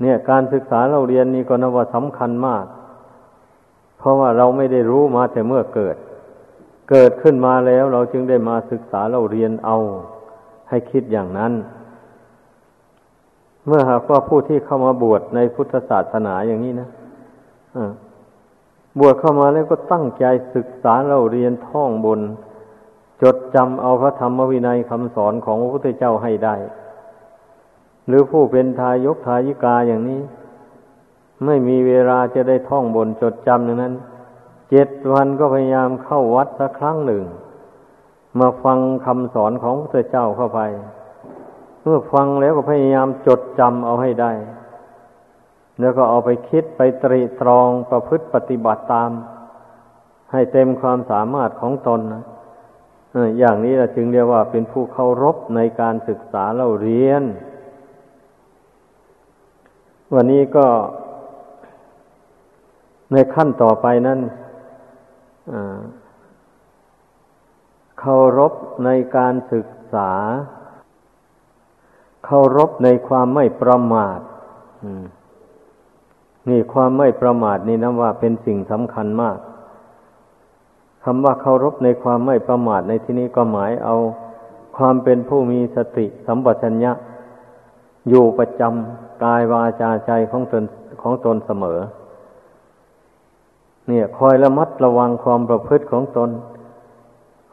[0.00, 2.64] เนี่ยการศึกษาเราเรียนนี่ก็นับว่าสำคัญมาก
[3.98, 5.96] เพราะว่าเราไม่ได้รู้มาแต่เมื่อเกิด
[6.90, 9.76] เกิดขึ้นมาแล้วเราจึงได้มาศึกษาเราเรียนเอา
[10.68, 11.52] ให้คิดอย่างนั้น
[13.66, 16.88] เมื่อหากว่าผู้ที่เข้ามาบวชในพุทธศาสนาอย่างนี้นะ
[19.00, 22.20] บวชเข้ามาแล้วก็ตั้งใจศึกษาเราเรียนท่องบน
[23.24, 26.56] จดจำเอาพระธรรมวินัยคำสอนของพระพุทธเจ้าให้ได้
[28.06, 30.20] หรือผู้เป็นทายกทายิกาอย่างนี้
[31.44, 33.94] ไม่มีเวลาจะได้ท่องบนจดจำอย่างนั้น
[34.70, 37.22] เจ็ดวันก็พยายามเข้าวัดสักครั้งหนึ่ง
[38.38, 40.60] มาฟังคำสอนของพระพุทธเจ้าเข้าไป
[41.82, 44.32] เมื่อฟังแล้วก็พยายามจดจำเอาให้ได้
[45.80, 49.10] แล้วก็เอาไปคิดไปตรีตรองประพฤติปฏิบัติตาม
[50.32, 52.24] ให้เต็มความสามารถของตนนะ
[53.38, 57.22] อย่างนี้เราจึงเรียกว่าเป็นผู้เคารพในการศึกษาเราเรียน
[60.14, 60.66] วันนี้ก็
[63.12, 64.20] ในขั้นต่อไปนั้น
[67.98, 68.52] เคารพ
[68.84, 70.10] ในการศึกษา
[72.24, 74.18] เคารพในความไม่ประมาท
[76.48, 79.38] นี่ความไม่ประมาทนี่นะว่าเป็นสิ่งสำคัญมาก
[81.04, 83.96] คำว่าเคารพในความไม่ประมาทในที่นี้ก็หมายเอา
[84.76, 86.92] ความเป็นผู้มีสติสัมปชัญญะ
[88.08, 90.64] อยู่ประจำกายวาจาใจของตน
[91.02, 91.78] ของตนเสมอ
[93.88, 96.30] เนี่ยคอยระมัดระวังความประพฤติของตน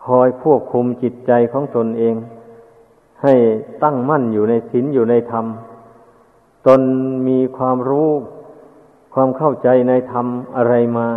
[0.06, 2.16] คอยควบคุมจิตใจของตนเอง
[3.24, 3.34] ให้
[3.84, 5.46] ตั้งมั่นอยู่ในศีลอยู่ในธรรม
[6.68, 6.82] ตน
[7.28, 8.10] มีความรู้
[9.14, 10.26] ความเข้าใจในธรรม
[10.58, 11.08] อะไรมา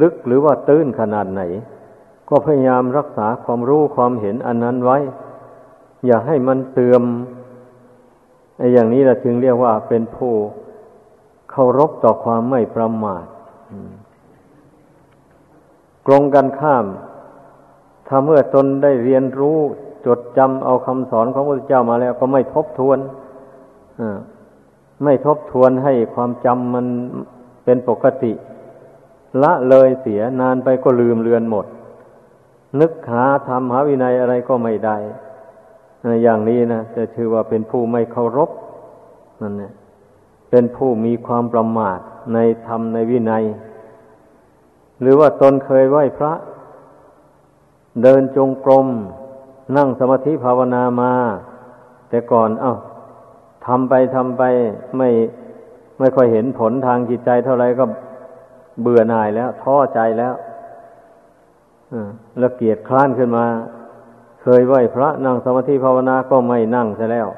[0.00, 1.42] ลึกหรือว่าตื้นขนาดไหน
[2.28, 4.98] ก็พยายามรักษาความรู้ความเห็นอันนั้นไว้
[6.06, 7.02] อย่าให้มันเสื่อม
[8.58, 10.32] ไอ้อย่างนี้เราถึงเรียกว่าเป็นผู้
[11.50, 13.26] เคารพต่อความไม่ประมาท
[16.06, 16.86] กรงกันข้าม
[18.08, 19.58] ถ้าเมื่อตนได้เรียนรู้
[20.06, 22.98] จดจำเอาคำสอนของพระพุทธเจ้ามาแล้ว ก็ไม่ทบทวน
[25.04, 26.86] ไม่ทบทวนให้ความจำมัน
[27.64, 28.32] เป็นปกติ
[29.42, 31.66] ละเลยเสียนานไปก็ลืมเลือนหมด
[32.80, 34.96] นึกหาทำหาวินัยอะไรก็ไม่ได้
[36.22, 38.50] อย่างนี้นะจะถือว่าเป็นผู้ไม่เคารพ
[39.42, 39.72] นั่นเนี่ย
[40.50, 41.98] เป็นผู้มีความประมาท
[42.34, 43.44] ในธรรมในวินัย
[45.00, 46.32] หรือว่าตนเคยไหว้พระ
[48.02, 48.86] เดินจงกรม
[49.76, 51.12] นั่งสมาธิภาวนามา
[52.08, 52.74] แต่ก่อนเอา้า
[53.66, 54.42] ทำไปทำไป
[54.96, 55.08] ไม่
[55.98, 57.84] ไม่ค่อยเห็นผลทางจิตใจเท่าไรก็
[58.80, 60.34] เบื่อหน่ายแล้วท้อใจแล้ว
[62.38, 63.46] แล้วเกียดคร้านขึ้นมา
[64.42, 67.28] เคยไหวพระนั่งสมาธิภาวนาก็ไม่นั่งซะแล้ว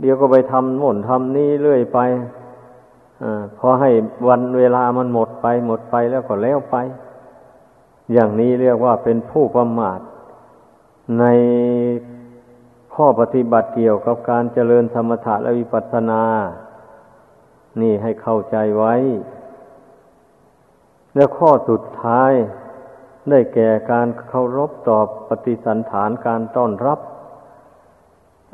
[0.00, 1.98] เดี๋ยวก็ไปทำโน่นทำนี้เรื่อยไป
[3.22, 3.24] อ
[3.58, 3.90] พอให้
[4.28, 6.76] วันเวลามันหมดไป หมดไปแล้วก็แล้วไป
[8.12, 10.00] อย่างนี้เรียกว่าเป็นผู้ประมาท
[11.18, 11.24] ใน
[12.94, 16.22] ข้อปฏิบัติเกี่ยวกับการเจริญธรรมถะและวิปัสสนา
[17.80, 18.94] นี่ให้เข้าใจไว้
[21.14, 22.32] และข้อสุดท้าย
[23.30, 26.98] ได้แก่การเคารพต่อปฏิสันฐานการต้อนรับ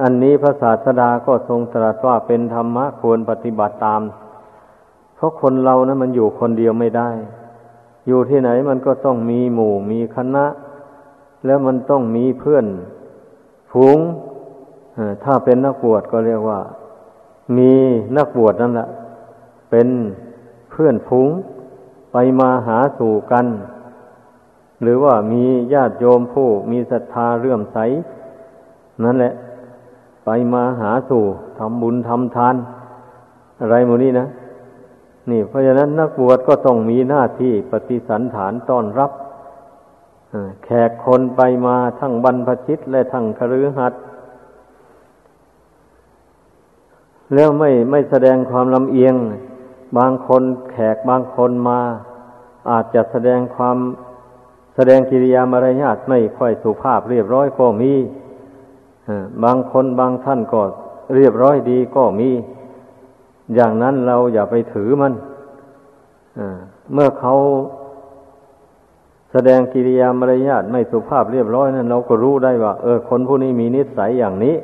[0.03, 4.03] อันนี้พระศาสดาก็ทรงตรัสว่าเป็นธรรมะควรปฏิบัติตาม
[5.15, 7.11] เพราะคนเรานะั้นมันอยู่คนเดียวไม่ได้
[8.07, 10.47] อยู่ที่ไหนมันก็ต้องมีหมู่มีคณะ
[11.47, 12.67] แล้วมันต้องมีเพื่อน
[13.73, 13.99] ฝูง
[15.25, 16.61] ถ้าเป็นนักบวชก็เรียกว่า
[17.57, 17.73] มี
[18.17, 18.89] นักบวชนั่นแหละ
[19.71, 19.89] เป็น
[20.71, 21.29] เพื่อนฝูง
[22.19, 23.47] ไปมาหาสู่กัน
[24.83, 27.79] หรือว่ามีญาติโยมผู้มีศรัทธาเรื่อมใส
[29.05, 29.33] นั่นแหละ
[30.25, 31.25] ไปมาหาสู่
[31.59, 32.55] ทำบุญทำทาน
[33.61, 34.27] อะไรโมนี้นะ
[35.31, 39.13] นี่ เพราะฉะนั้นนักบวชก็ต้องมีหน้าที่ปฏิสันฐานต้อนรับ
[40.65, 44.01] แขกคนไปมาทั้งบรรพชิตและทั้งคฤหัสถ์
[47.35, 49.17] แล้วไม่ไม่แสดงความลำเอียง
[49.99, 51.81] บางคนแขกบางคนมา
[52.71, 53.77] อาจจะแสดงความ
[54.75, 57.93] แสดงกิริยามารยาทไม่ค่อยสุภาพเรียบร้อยก็มี
[59.45, 60.61] บางคนบางท่านก็
[61.15, 62.31] เรียบร้อยดีก็มี
[63.55, 65.13] อย่างนั้นเราอย่าไปถือมัน
[66.93, 67.35] เมื่อเขา
[69.33, 74.57] แสดงกิริยามารยาทไม่สุภาพเรียบร้อยนั้นเราก็รู้ได้ว่า เออ คนผู้นี้มีนิสัยอย่างนี้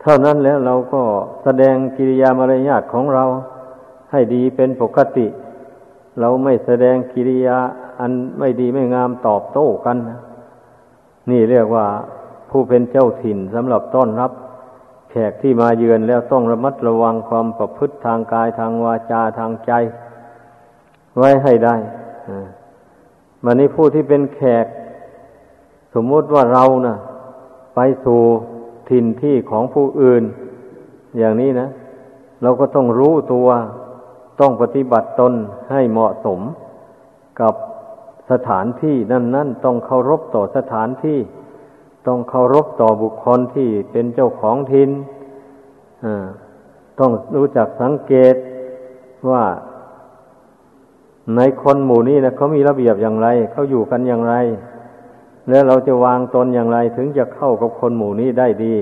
[0.00, 1.02] เท่านั้นแล้วเราก็
[1.44, 3.24] แสดงกิริยามารยาทของเรา
[4.10, 5.26] ให้ดีเป็นปกติ
[6.20, 7.58] เราไม่แสดงกิริยา
[8.00, 9.96] อันไม่ดีไม่งามตอบโต้กัน
[11.30, 11.86] นี่เรียกว่า
[12.50, 14.32] ผู้เป็นเจ้าถิ่นสำหรับต้อนรับ
[15.10, 19.72] แขกที่มาเยือนแล้วต้องระมัดระวังความประพฤติทางกายทางวาจาทางใจ
[21.18, 21.76] ไว้ให้ได้
[23.44, 24.66] วันนี้ผู้ที่เป็นแขก
[25.94, 26.96] สมมุติว่าเรานะ่ะ
[27.74, 28.20] ไปสู่
[28.90, 30.22] ถิ่นที่ของผู้อื่น
[31.18, 31.68] อย่างนี้นะ
[32.42, 33.48] เราก็ต้องรู้ตัว
[34.40, 35.32] ต้องปฏิบัติตน
[35.70, 36.40] ให้เหมาะสม
[37.40, 37.54] กับ
[38.30, 41.18] สถานที่นั่น ๆ ต้องเคารพต่อสถานที่
[42.06, 44.90] ต้องเคารพต่อบุคคลที่เป็นเจ้าของทิน
[47.00, 48.34] ต้องรู้จักสังเกต
[49.30, 49.44] ว่า
[51.36, 54.34] ในคนหมู่นี้นะเขามีระเบียบอย่างไร เขาอยู่กันอย่างไร
[55.50, 58.74] แล้วเราจะวางตนอย่างไรถึงจะเข้ากับคนหมู่นี้ได้ดี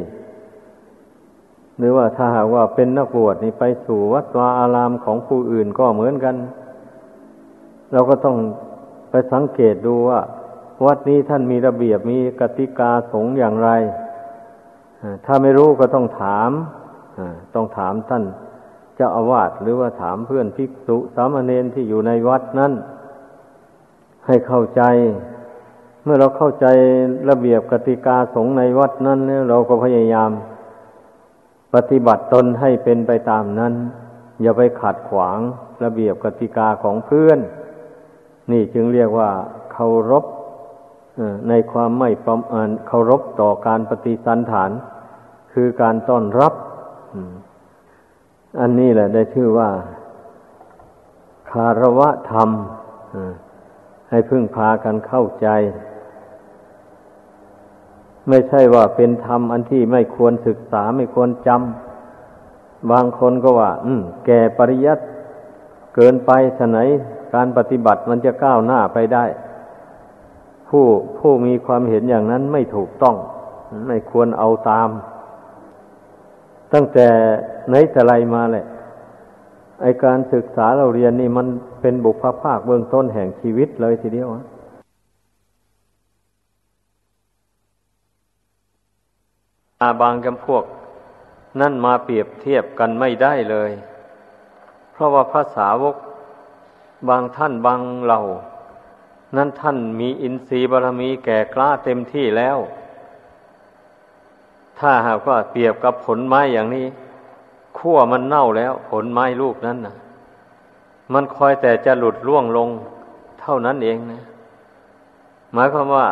[1.78, 6.36] หรือว่าถ้าหากว่าเป็นนักบวชนี่ไปสู่วัดวาอารามของผู้อื่นก็เหมือนกัน
[7.92, 8.36] เราก็ต้อง
[9.10, 10.20] ไปสังเกตดูว่า
[10.86, 13.70] วัดนี้ท่านมีระเบียบมีกติกาสงฆ์อย่างไร
[15.24, 16.50] ถ้าไม่รู้ก็ต้องถาม
[17.54, 18.24] ต้องถามท่าน
[18.96, 22.72] เจ้าอาวาสหรือว่าถามเพื่อนภิกษุสามเณรที่อยู่ในวัดนั้น
[24.26, 24.82] ให้เข้าใจ
[26.04, 26.66] เมื่อเราเข้าใจ
[27.30, 29.18] ระเบียบกติกาสงฆ์ในวัดนั้น
[29.50, 30.30] เราก็พยายาม
[31.74, 33.74] ปฏิบัติตนให้เป็นไปตามนั้น
[34.42, 35.38] อย่าไปขัดขวาง
[35.84, 37.38] ระเบียบกติกาของเพื่อน
[38.52, 39.30] นี่จึงเรียกว่า
[39.72, 40.24] เคารพ
[41.48, 44.70] ในความไม่ประมาณเคารพต่อการปฏิสันฐาน
[45.52, 46.54] คือการต้อนรับ
[48.60, 49.70] อันนี้แหละได้ชื่อว่า
[51.50, 52.50] คารวะธรรม
[54.10, 55.48] ให้พึ่งพากันเข้าใจ
[58.28, 65.02] ไม่ใช่ว่าเป็นธรรมอันที่ไม่ควรศึกษาไม่ควรจำบางคนก็ว่า อืม แก่ปริยัติ
[65.94, 66.78] เกินไปฉะไหน
[67.34, 69.24] การปฏิบัติมันจะก้าวหน้าไปได้
[70.68, 70.84] ผู้
[71.18, 73.16] ผู้มีความเห็นอย่างนั้นไม่ถูกต้อง
[73.86, 74.88] ไม่ควรเอาตาม
[76.72, 77.08] ตั้งแต่
[77.68, 78.66] ไหนแต่ไรมาแหละ
[79.82, 81.46] ไอการศึกษาเราเรียนนี่มัน
[81.80, 90.64] เป็นบุพภาคเบื้องต้นแห่งชีวิตเลยทีเดียวอาบางจำพวก
[91.60, 93.70] นั่นมาเปรียบเทียบกันไม่ได้เลย
[94.92, 95.96] เพราะว่าภาษาวก
[97.08, 98.22] บางท่านบางเหล่า
[99.36, 102.58] นั้นท่านมีอินทรีย์บารมีแก่กล้าเต็มที่แล้ว
[104.78, 106.86] ถ้าหากว่าเปรียบกับผลไม้อย่างนี้
[107.78, 109.94] ขั้วมันเน่าแล้วผลไม้ลูกนั้นนะ
[111.12, 112.68] มันคอยแต่จะหลุดล่วงลง
[113.40, 114.22] เท่านั้นเองนะ
[115.52, 116.06] หมายความว่า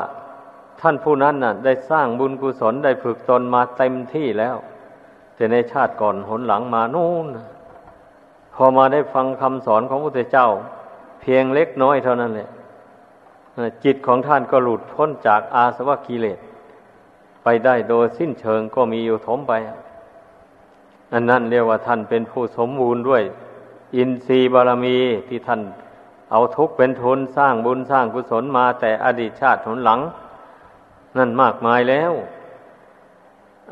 [0.81, 4.57] ท่านผู้นั้นน่ะ ได้สร้างบุญกุศลได้ฝึกตนมาเต็มที่แล้ว
[5.35, 7.27] แต่ในชาติก่อนหนหลังมานู่น
[8.55, 10.49] พอมาได้ฟังคำสอนของพระพุทธเจ้า
[11.21, 12.49] เพียงเล็กน้อยเท่านั้นแหละ
[13.85, 16.39] จิตของท่านก็หลุดพ้นจากอาสวะกิเลส
[17.43, 19.53] ไปได้โดยสิ้นเชิงก็มีอยู่ถมไป
[21.13, 23.23] อันนั้นเรียกว่าท่านเป็นผู้สมบูรณ์ด้วย
[23.97, 24.97] อินทรีย์บารมี
[25.29, 25.61] ที่ท่าน
[26.31, 30.01] เอาทุกเป็นทุนสร้างบุญสร้างกุศลมาแต่อดีตชาติหนหลัง
[31.17, 32.13] นั่นมากมายแล้ว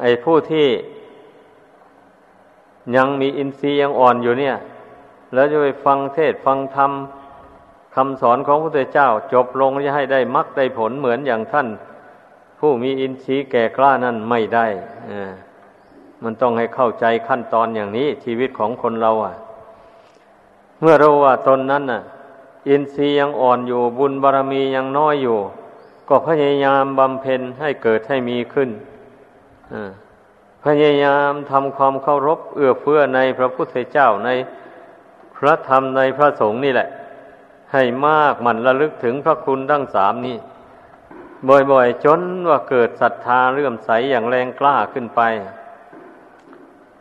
[0.01, 0.68] ไอ้ผู้ที่
[2.96, 4.57] ยังมีอินทรีย์ยังอ่อนอยู่เนี่ย
[5.35, 6.92] แล้วจะไปฟังเทศฟังธรรม
[7.94, 11.68] คำสอนของพระพุทธเจ้า จบลงจะให้ได้มรรคได้ผลเหมือนอย่างท่าน
[12.59, 14.66] ผู้มีอินทรีย์แก่กล้านั้นไม่ได้
[16.22, 19.35] มันต้องให้เข้าใจขั้นตอนอย่างนี้ ชีวิตของคนเราอะ
[20.81, 22.03] เมื่อเรู้ว่าตนนั้นน่ะ
[22.68, 25.38] อินทรีย์ยังอ่อนอยู่บุญบารรมียังน้อยอยู่
[26.08, 28.70] ก็พยายามบำเพ็ญให้เกิดให้มีขึ้น
[30.64, 34.30] พยายามทำความเคารพ เอื้อเฟื้อในพระพุทธเจ้าใน
[35.36, 36.88] พระธรรมในพระสงฆ์นี่แหละ
[37.72, 40.36] ให้มากมันระลึกถึงพระคุณทั้งสามนี้
[41.72, 45.20] บ่อยๆ จนว่าเกิดศรัทธาเลื่อมใสอย่างแรงกล้าขึ้นไป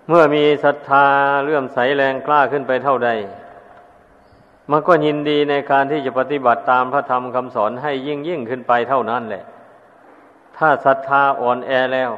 [0.07, 1.05] เมื่อมีศรัทธา
[1.43, 3.09] เลื่อมใสแรงกล้าขึ้นไปเท่าใด
[4.71, 9.43] มันก็ยินดีในการที่จะปฏิบัติตามพระธรรมคำสอนให้ยิ่งยิ่งขึ้นไปเท่านั้นแหละ
[10.57, 12.11] ถ้าศรัทธาอ่อนแอแล้ว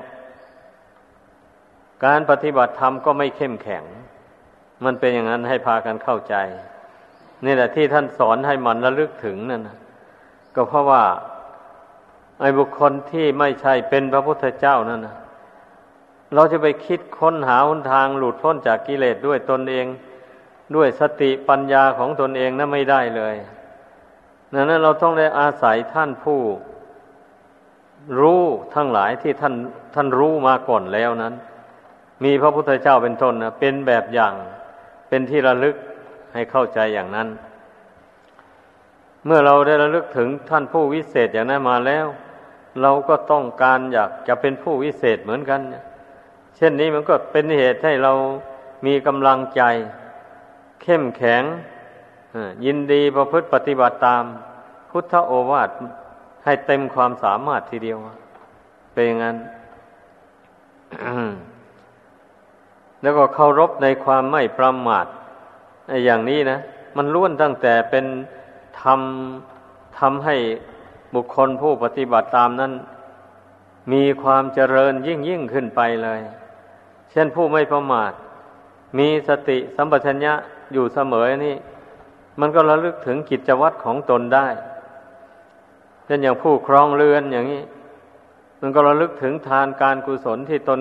[2.05, 3.83] การปฏิบัติธรรมก็ไม่เข้มแข็ง
[4.85, 6.35] มันเป็นอย่างนั้นให้พากันเข้าใจ
[7.45, 9.77] นี่แหละที่ท่านสอนให้มันระลึกถึงนั่นนะ
[10.55, 11.03] ก็เพราะว่า
[12.41, 15.15] ไอ้บุคคลที่ไม่ใช่เป็นพระพุทธเจ้านั่นนะ
[16.35, 19.85] เราจะไปคิดค้นหาหนทางหลุดพ้นจากกิเลสด้วยตนเอง
[20.75, 23.35] ด้วยสติปัญญาของตนเองนะั้นไม่ได้เลย
[24.53, 26.39] ดังนั้นเราต้องได้อาศัยท่านผู้
[28.19, 28.43] รู้
[28.75, 29.55] ทั้งหลายที่ท่าน
[29.95, 31.33] ท่านรู้มาก่อนแล้วนั้น
[32.23, 34.33] มีพระพุทธเจ้าเป็นต้นนะเป็นแบบอย่าง
[35.09, 35.75] เป็นที่ระลึก
[36.33, 37.27] ให้เข้าใจอย่างนั้น
[39.25, 42.05] เมื่อเราได้ระลึกถึงท่านผู้วิเศษอย่างนั้นมาแล้ว
[42.81, 45.61] เราก็ต้องการอยากจะเป็นผู้วิเศษเหมือนกัน
[46.57, 48.13] เช่นนี้มันก็เป็นเหตุให้เรา
[48.85, 49.61] มีกำลังใจ
[50.81, 51.43] เข้มแข็ง
[52.65, 54.23] ยินดีประพฤติปฏิบัติตาม
[54.89, 55.69] พุทธโอวาท
[56.43, 57.97] ให้เต็มความสามารถทีเดียว
[58.93, 59.37] เป็นอย่างนั้น
[63.01, 65.05] แล้วก็เคารพในความไม่ประมาท
[66.05, 66.59] อย่างนี้นะ
[66.97, 68.05] มันล้วนตั้งแต่เป็น
[68.81, 70.35] ทำทำให้
[71.13, 72.73] บุคคลผู้ปฏิบัติตามนั้น
[73.93, 76.19] มีความเจริญยิ่งยิ่งขึ้นไปเลย
[77.11, 78.11] เช่นผู้ไม่ประมาท
[78.97, 80.33] มีสติสัมปชัญญะ
[80.73, 81.55] อยู่เสมอนี่
[82.39, 84.47] มันก็ระลึกถึงกิจวัตรของตนได้
[86.05, 87.63] เช่นอย่างผู้ครองเรือนอย่างนี้
[88.61, 90.79] มันก็ระลึกถึงทานการกุศลที่ตน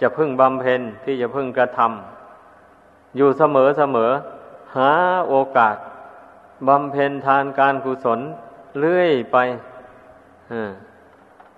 [0.00, 4.10] จะพึ่งบำเพ็ญที่จะพึ่งกระทำอยู่เสมอเสมอ
[4.76, 4.92] หา
[5.28, 5.76] โอกาส
[6.68, 8.20] บำเพ็ญทานการกุศล
[8.78, 9.36] เลื่อยไป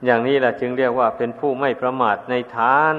[0.05, 2.97] อย่างนี้แหละจึงเรียกว่าเป็นผู้ไม่ประมาทในทาน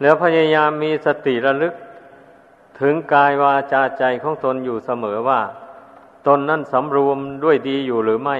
[0.00, 1.74] แล้วพยายามมีสติระลึก
[2.82, 5.40] ถึงกายวาจาใจของตนอยู่เสมอว่า
[6.26, 8.36] ตนนั้นสำรวมด้วยดีอยู่หรือไม่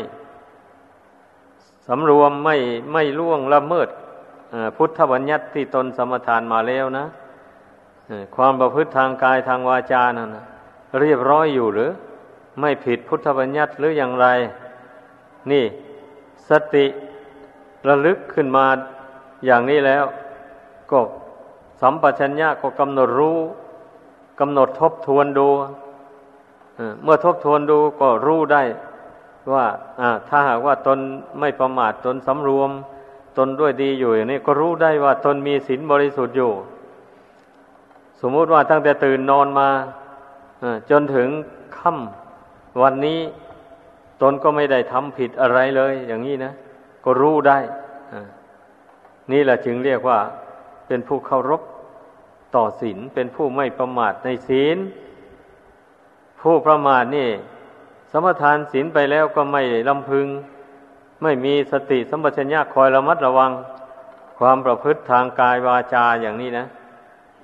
[1.88, 2.56] สำรวมไม่
[2.92, 3.88] ไม่ล่วงละเมิด
[4.76, 7.06] พุทธบัญญัติที่ตนสมทานมาแล้วนะ
[8.36, 10.44] ความประพฤติทางกายทางวาจานั่นนะ
[11.00, 11.90] เรียบร้อยอยู่หรือ
[12.60, 14.26] ไม่ผิดพุทธบัญญัติหรืออย่างไร
[15.50, 15.64] นี่
[16.48, 16.86] สติ
[17.88, 18.66] ระลึกขึ้นมา
[19.46, 20.04] อย่างนี้แล้ว
[20.90, 20.98] ก็
[21.80, 23.38] สัมปชัญญะก็กำหนดรู้
[24.40, 25.48] กำหนดทบทวนดู
[27.02, 28.62] เมื่อทบทวนดูก็รู้ได้
[29.52, 29.66] ว่า
[30.28, 30.98] ถ้าหากว่าตน
[31.40, 32.70] ไม่ประมาทตนสำรวม
[33.38, 36.52] ตนด้วยดีอยู่อย่างนี้ก็รู้ได้ว่าตนมีศีลบริสุทธิ์อยู่
[38.20, 39.68] สมมุติว่าตั้งแต่ตื่นนอนมา
[40.90, 41.28] จนถึง
[41.78, 43.20] ค่ำวันนี้
[44.22, 46.52] ตนก็ไม่ได้ทำผิดอะไรเลย อย่างนี้นะ
[47.04, 47.58] ก็รู้ได้
[49.32, 50.18] นี่แหละจึงเรียกว่า
[50.86, 51.62] เป็นผู้เคารพ
[52.54, 54.78] ต่อศีลเป็นผู้ไม่ประมาทในศีล
[56.40, 57.30] ผู้ประมาทนี่
[58.10, 60.26] สมทานศีลไปแล้วก็ไม่ลำพึง
[61.22, 63.52] ไม่มีสติสัมปชัญญะคอยระมัดระวัง
[64.38, 66.66] ความประพฤติทางกายวาจาอย่างนี้นะ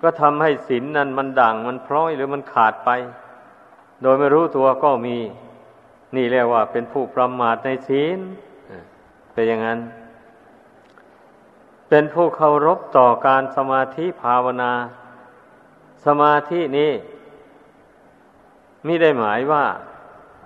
[0.02, 2.90] ก็ทำให้ศีลนนั้นมันด่างมันพร้อยหรือมันขาดไป
[4.02, 5.16] โดยไม่รู้ตัวก็มี
[6.16, 8.18] นี่เรียกว่าเป็นผู้ประมาทในศีล
[9.32, 9.80] เป็นอย่างนั้น
[11.88, 14.72] เป็นผู้เคารพต่อการสมาธิภาวนา
[16.06, 16.92] สมาธินี้
[18.86, 19.64] มิได้หมายว่า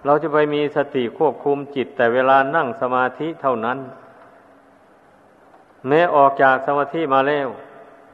[0.04, 3.78] เราจะไปมีสติควบคุมจิต แต่เวลานั่งสมาธิเท่านั้น
[5.88, 7.48] แม้ออกจากสมาธิมาแล้ว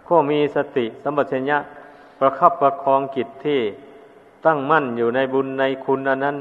[0.09, 1.59] ก็มีสติสัมปชัญญะ
[2.18, 3.61] ประคับประคองจิตที่
[4.47, 6.36] ตั้งมั่นอยู่ในบุญในคุณอันนั้น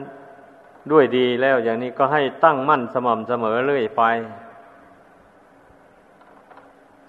[0.91, 4.03] ด้วยดีแล้วอย่างนี้ก็ให้ตั้งมั่นสม่ำเสมอเรื่อยไป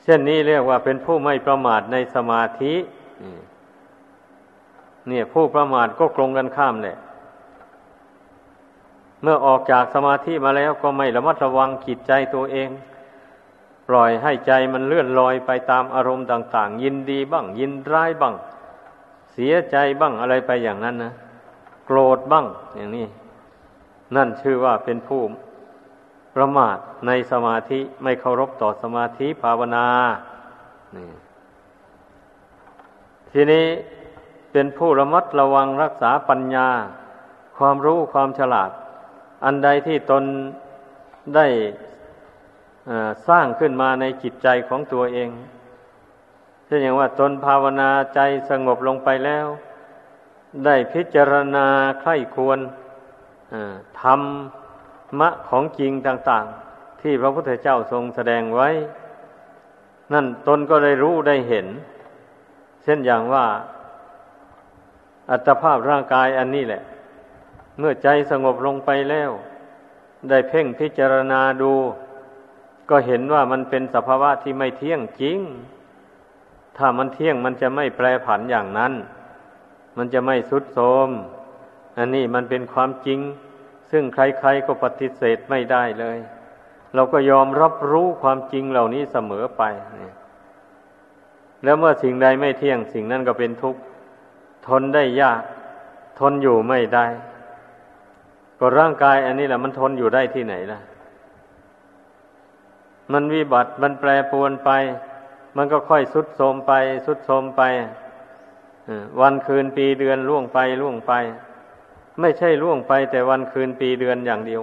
[0.03, 2.75] เช่นนี้เรียกว่าเป็นผู้ไม่ประมาทในสมาธิ
[5.09, 6.97] เนี่ย ผู้ประมาทก็ตรงกันข้ามเนี่ย
[9.23, 12.69] เมื่อออกจากสมาธิมาแล้วก็ไม่ระมัดระวังจิตใจตัวเอง
[13.89, 18.35] ปล่อยให้ใจมันเลื่อนลอยไปตามอารมณ์ต่าง ๆ ยินดีบ้าง ยินร้ายบ้าง
[19.33, 21.13] เสียใจบ้างอะไรไปอย่างนั้นนะ
[21.87, 22.47] โกรธบ้าง
[22.77, 23.07] อย่างนี้
[24.17, 25.23] นั่นชื่อว่าเป็นผู้
[26.35, 29.87] ประมาทในสมาธิไม่เคารพต่อสมาธิภาวนา
[30.97, 31.09] นี่
[33.33, 33.67] ทีนี้
[34.53, 36.69] เป็นผู้ระมัดระวังรักษาปัญญา
[37.59, 38.71] ความรู้ความฉลาด
[39.45, 40.25] อันใดที่ตน
[41.37, 41.47] ได้
[43.29, 45.31] สร้างขึ้นมาในจิตใจของตัวเอง
[46.67, 48.21] เช่นอย่างว่าตนภาวนาใจ
[48.51, 49.47] สงบลงไปแล้ว
[50.65, 51.67] ได้พิจารณา
[52.01, 52.59] ใคร่ควร
[54.03, 56.45] ทำมะของจริงต่าง
[56.75, 58.69] ๆ ที่พระพุทธเจ้าทรงแสดงไว้
[60.13, 61.67] นั่นตนก็ได้รู้ได้เห็น
[62.85, 63.45] เช่นอย่างว่า
[65.31, 66.83] อัตภาพร่างกายอันนี้แหละ
[67.79, 69.31] เมื่อใจสงบลงไปแล้ว
[70.29, 71.73] ได้เพ่งพิจารณาดู
[72.91, 75.39] ก็เห็นว่ามันเป็นสภาวะที่ไม่เที่ยงจริง
[76.77, 78.93] ถ้ามันเที่ยงมันจะไม่แปรผันอย่างนั้น
[79.97, 81.09] มันจะไม่สุดโทม
[81.99, 83.21] อันนี้มันเป็นความจริง
[83.91, 86.19] ซึ่งใครๆก็ปฏิเสธไม่ได้เลย
[86.95, 89.63] เราก็ยอมรับรู้ความจริงเหล่านี้เสมอไป
[91.65, 93.81] แล้วเมื่อสิ่งใดไม่เที่ยงสิ่งนั้นก็เป็นทุกข์
[94.69, 95.43] ทนได้ยาก
[96.19, 97.07] ทนอยู่ไม่ได้
[98.59, 100.81] ก็ร่างกายอันนี้แหละมันทนอยู่ได้ที่ไหนล่ะ
[103.13, 104.71] มันวิบัติมันแปรปวนไป
[105.57, 106.73] มันก็ค่อยสุดโทมไป
[107.07, 107.63] สุดโทมไป
[109.21, 111.13] วันคืนปีเดือนล่วงไปล่วงไป
[112.21, 114.63] ไม่ใช่ล่วงไป แต่วันคืนปีเดือนอย่างเดียว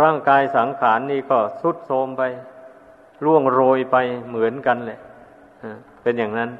[0.00, 2.22] ร่างกายสังขารนี่ก็สุดโทมไป
[3.24, 3.96] ล่วงโรยไป
[4.28, 5.00] เหมือนกันแหละ
[6.02, 6.50] เป็นอย่างนั้น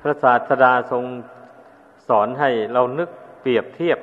[0.00, 1.04] พระศาสดาทรง
[2.10, 3.98] สอนให้เรานึกเปรียบเทียบ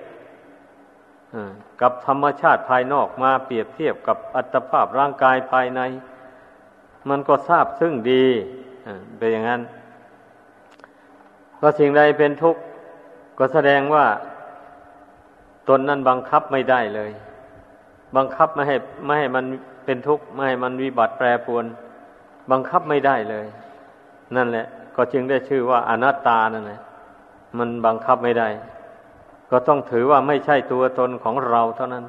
[1.82, 5.82] กับธรรมชาติภายนอกมาเปรียบเทียบกับอัตภาพร่างกายภายใน
[7.10, 8.26] มันก็ทราบซึ่งดี
[9.18, 9.62] เป็นอย่างนั้น
[11.62, 12.62] ก็สิ่งใดเป็นทุกข์
[13.40, 14.06] ก็แสดงว่า
[15.70, 17.12] ตนนั้นบังคับไม่ได้เลย
[18.18, 19.46] บังคับไม่ให้ไม่ให้มัน
[19.86, 21.66] เป็นทุกข์ไม่ให้มันวิบัติแปรปรวน
[22.52, 23.46] บังคับไม่ได้เลย
[24.36, 26.82] นั่นแหละ ก็จึงได้ชื่อว่าอนัตตานั่นแหละ
[27.58, 28.48] มันบังคับไม่ได้
[29.52, 32.06] ก็ต้องถือว่าไม่ใช่ตัวตนของเราเท่านั้น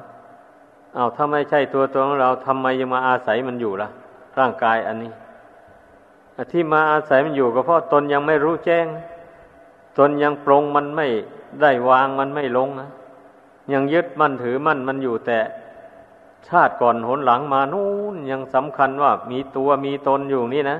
[0.95, 3.89] เอาถ้าไม่ใช่ตัวตนของเราทำไมยังมาอาศัยมันอยู่ล่ะ
[4.39, 5.11] ร่างกายอันนี้
[6.51, 8.85] ที่มาอาศัยมันอยู่ก็เพราะตนยังไม่รู้แจ้ง
[9.97, 11.07] ตนยังปรงมันไม่
[11.61, 12.89] ได้วางมันไม่ลงนะ
[13.73, 15.39] ยังยึดมั่นถือมั่นมันอยู่แต่
[16.47, 20.77] ชาติก่อนหนหลังมานู่นยังสำคัญว่ามีตัวมีตนอยู่นี่นะ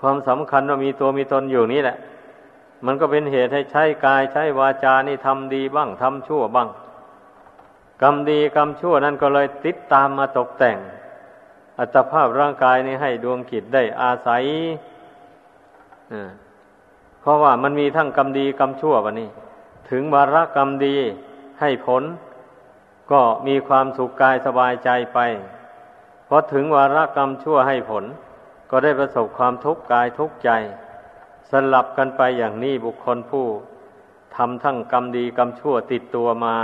[0.00, 1.96] ความสำคัญว่ามีตัวมีตนอยู่นี่แหละ
[2.86, 6.68] มันก็เป็นเหตุให้ใช้กายใช้วาจานี่ทำดีบ้างทำชั่วบ้าง
[8.02, 10.76] กรรมดีกรรมชั่วนั้นก็เลยติดตามมาตกแต่ง
[11.78, 14.44] อัตภาพร่างกายนี้ให้ดวงกิจได้อาศัย
[17.20, 19.28] เพราะว่ามันมีทั้งกรรมดีกรรมชั่ววะนี่
[19.90, 20.96] ถึงวาระกรรมดี
[21.60, 22.02] ให้ผล
[23.10, 25.18] ก็มีความสุขกายสบายใจไป
[26.28, 28.04] พอถึงวาระกรรมชั่วให้ผล
[28.70, 30.50] ก็ได้ประสบความทุกข์กายทุกข์ใจ
[31.50, 33.46] สลับกันไปอย่างนี้บุคคลผู้
[34.36, 36.56] ทำทั้งกรรมดีกรรมชั่วติดตัวมา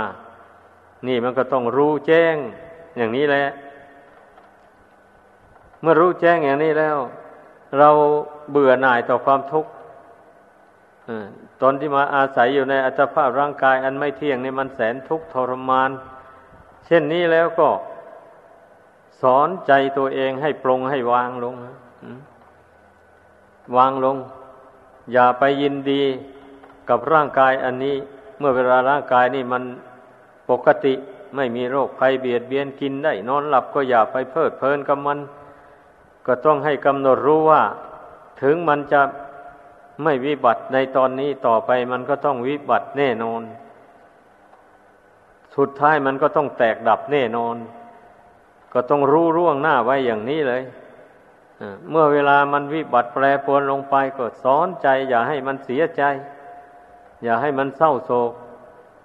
[1.07, 2.35] นี่มันก็ต้องรู้แจ้ง
[2.97, 3.45] อย่างนี้แหละ
[5.81, 6.97] เมื่อรู้แจ้งอย่างนี้แล้ว
[7.79, 7.89] เรา
[8.51, 9.71] เบื่อหน่ายต่อความทุกข์
[11.61, 15.89] ตนที่มาอาศัยอยู่ในอัตภาพร่างกาย อันไม่เที่ยงนี่มันแสนทุกข์ทรมาน
[16.85, 17.69] เช่นนี้แล้วก็
[19.21, 21.55] สอนใจตัวเองให้ปรงให้วางลง
[23.77, 24.17] วางลง
[25.11, 26.03] อย่าไปยินดี
[26.89, 27.95] กับร่างกายอันนี้
[28.39, 29.63] เมื่อเวลาร่างกายนี่มัน
[30.49, 30.93] ปกติ
[31.35, 35.19] ไม่มีโรคภัยเบียดเบียนกินได้ นอนหลับก็อย่าไปเพลิดเพลินกับมัน
[36.27, 37.61] ก็ต้องให้กำหนดรู้ว่า
[38.41, 39.01] ถึงมันจะ
[40.03, 43.41] ไม่วิบัติในตอนนี้ต่อไปมันก็ต้องวิบัติแน่นอน
[45.55, 47.55] สุดท้ายมันก็ต้องแตกดับแน่นอน
[48.73, 50.61] ก็ต้องรู้ร่วงหน้าไว้อย่างนี้เลย
[51.89, 56.03] เมื่อเวลามันวิบัติแปรปรวนลงไปก็สอนใจ อย่าให้มันเสียใจ
[57.23, 58.31] อย่าให้มันเศร้าโศก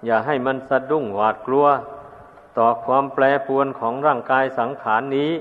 [0.05, 1.67] อย่าให้มันสะดุ้งหวาดกลัว
[2.57, 5.31] ต่อความแปรปรวนของร่างกายสังขารนนี้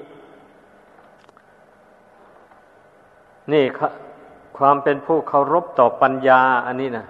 [3.52, 3.64] นี่
[4.58, 7.06] ความเป็นผู้เคารพต่อปัญญาอันนี้นะ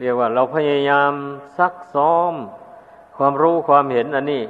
[0.00, 1.12] เรียกว่าเราพยายาม
[1.58, 2.34] ซักซ้อม
[3.16, 4.42] ความรู้ความเห็นอันนี้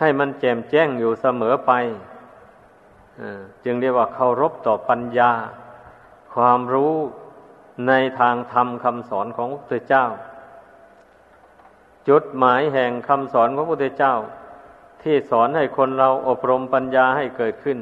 [0.00, 1.72] ให้มันแจ่มแจ้งอยู่เสมอไป
[3.64, 5.32] จึงเรียกว่าเคารพต่อปัญญา
[6.34, 6.94] ความรู้
[7.88, 10.06] ในทางธรรมคำสอนของพระพุทธเจ้า
[12.08, 14.14] จุดหมายแห่งคำสอนของพระพุทธเจ้า
[15.02, 17.78] ที่สอนให้คนเราอบรมปัญญาให้เกิดขึ้น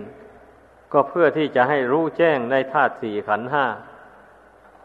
[0.93, 3.67] ก็เพื่อที่จะให้รู้แจ้งในธาตุสี่ขันห้า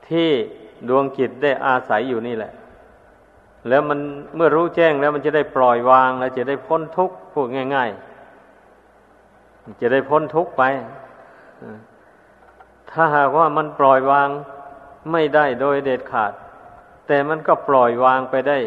[0.09, 0.29] ที่
[0.89, 2.53] ดวงจิตได้อาศัยอยู่นี่แหละ
[3.69, 3.99] แล้วมัน
[4.35, 8.12] เมื่อรู้แจ้งแล้วมันจะได้ปล่อยวาง แล้วจะได้พ้นทุกข์พูดง่าย ๆ
[9.81, 10.63] จะได้พ้นทุกข์ไป
[12.91, 14.29] ถ้าหากว่ามันปล่อยวาง
[15.11, 16.31] ไม่ได้โดยเด็ดขาด
[17.07, 18.57] แต่มันก็ปล่อยวางไปได้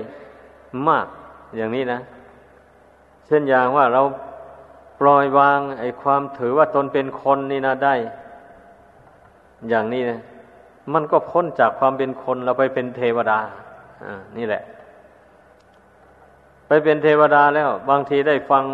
[0.88, 1.06] มาก
[1.56, 2.00] อย่างนี้นะ
[3.26, 4.02] เช่นอย่างว่าเรา
[5.00, 7.94] ปล่อยวางไอ้ความถือว่าตนเป็นคนนี่นะได้
[9.68, 10.20] อย่างนี้นะ
[10.92, 13.38] มันก็พ้นจากความเป็นคนเราไปเป็นเทวดา
[14.04, 14.62] อ่านี่แหละ
[16.68, 18.64] ไปเป็นเทวดาแล้ว บางทีได้ฟัง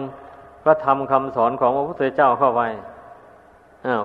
[0.62, 2.62] พระธรรมคำสอนของพระพุทธเจ้าเข้าไป
[3.86, 4.02] อ้าว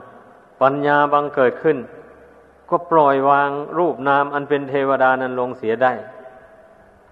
[0.62, 1.78] ปัญญาบังเกิดขึ้น
[2.70, 5.94] ก็ปล่อยวางรูปนามอันเป็นเทวดานั้นลงเสียได้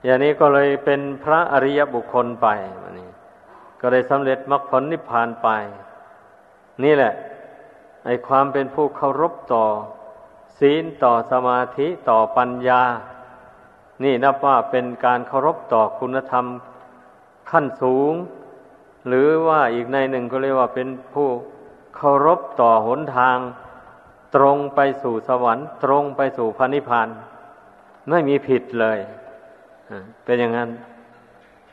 [0.04, 2.48] อย่างนี้ก็เลยเป็นพระอริยบุคคลไป
[3.00, 3.10] นี่
[3.82, 5.48] ก็ได้สำเร็จมรรคผลนิพพานไป
[6.84, 7.14] นี่แหละ
[8.06, 9.66] ไอความเป็นผู้เคารพต่อ
[10.60, 12.82] ศีลต่อสมาธิต่อปัญญา
[14.04, 16.46] นี่นับว่าเป็นการเคารพต่อคุณธรรม
[17.52, 18.14] ขั้นสูง
[19.08, 21.30] หรือว่าอีกในหนึ่งก็เรียกว่าเป็นผู้
[21.96, 23.38] เคารพต่อหนทาง
[24.36, 27.10] ตรงไปสู่สวรรค์ ตรงไปสู่พระนิพพาน
[28.10, 29.00] ไม่มีผิดเลย
[30.26, 30.70] เป็นอย่างนั้น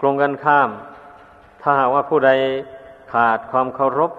[0.01, 0.70] กรงกันข้าม
[1.62, 2.30] ถ้าหากว่าผู้ใด
[3.12, 4.12] ขาดความเคารพ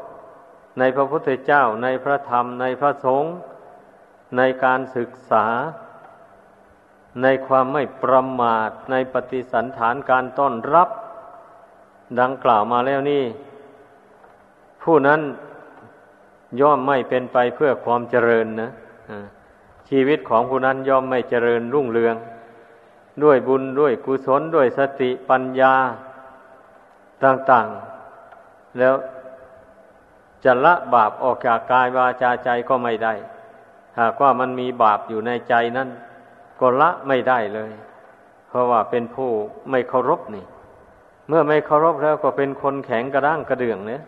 [0.80, 3.34] ในพระพุทธเจ้าในพระธรรม ในพระสงฆ์
[4.38, 5.46] ในการศึกษา
[7.22, 10.90] ในความไม่ประมาทในปฏิสันฐานการต้อนรับ
[12.20, 13.24] ดังกล่าวมาแล้วนี่
[14.84, 15.22] ผู้นั้น
[16.62, 18.70] ย่อมไม่เป็นไปเพื่อความเจริญนะ
[19.90, 22.16] ชีวิตของผู้นั้นย่อมไม่เจริญรุ่งเรือง
[23.24, 25.74] ด้วยบุญด้วยกุศลด้วยสติปัญญา
[27.24, 28.96] ต่างๆ แล้ว
[30.44, 33.14] จะละบาปออกจากกายวาจาใจก็ไม่ได้
[34.00, 35.90] หากว่ามันมีบาปอยู่ในใจนั้น
[36.60, 37.72] ก็ละไม่ได้เลย
[38.48, 39.32] เพราะว่าเป็นผู้
[39.70, 40.46] ไม่เคารพนี่
[41.28, 44.02] เมื่อไม่เคารพแล้วก็เป็นคนแข็งกระด้างกระเดื่องเนี่ย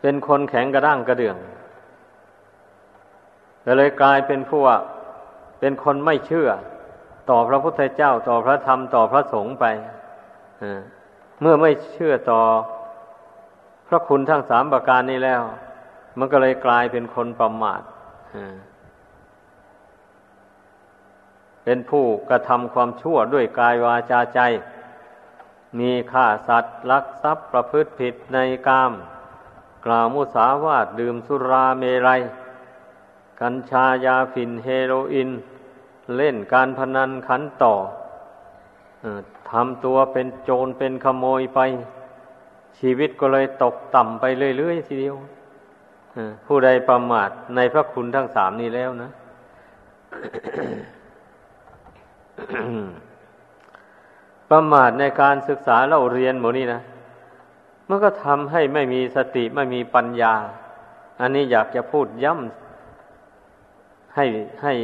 [0.00, 1.36] เป็นคนแข็งกระด้างกระเดื่อง
[3.78, 4.76] เลยกลายเป็นผู้ว่า
[5.60, 6.48] เป็นคนไม่เชื่อ
[7.30, 9.64] ต่อพระพุทธเจ้าต่อพระธรรมต่อพระสงฆ์ไป
[11.40, 12.40] เมื่อไม่เชื่อต่อ
[13.88, 15.42] พระคุณทั้งสามประการนี้แล้ว
[16.18, 17.82] มันก็เลยกลายเป็นคนประมาท
[21.68, 24.40] เป็นผู้กระทำความชั่วด้วยกายวาจาใจ
[25.78, 28.38] มีฆ่าสัตว์ลักทรัพย์ประพฤติผิดใน
[28.68, 28.92] กาม
[29.84, 32.20] กล่าวมุสาวาทดื่มสุราเมรัย
[33.40, 35.30] กัญชายาฝิ่นเฮโรอีน
[36.16, 37.74] เล่นการพนันขันต่อ
[39.50, 41.60] ทำตัวเป็นโจรเป็นขโมยไป
[42.78, 44.24] ชีวิตก็เลยตกต่ำไป
[44.56, 45.16] เรื่อยๆทีเดียว
[46.46, 49.10] ผู้ใดประมาทในพระคุณทั้งสามนี้แล้วนะ
[54.50, 56.80] ประมาทในการศึกษาเราเรียนหมดนี่นะ
[57.88, 60.34] มันก็ทำให้ไม่มีสติไม่มีปัญญา
[61.20, 64.24] อันนี้อยากจะพูดย้ำให้
[64.62, 64.74] ให้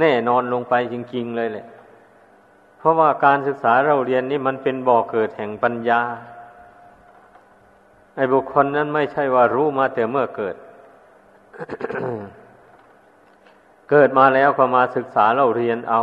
[0.00, 1.66] แน่นอนลงไปจริง ๆ เลยแหละ
[2.78, 6.00] เพราะว่าการศึกษาเราเรียนนี่มันเป็นบ่อเกิดแห่งปัญญา
[8.16, 10.56] ไอ้บุคคลนั้นไม่ใช่ว่ารู้มาแต่เมื่อเกิด
[13.90, 16.02] เกิดมาแล้วก็มาศึกษาเราเรียนเอา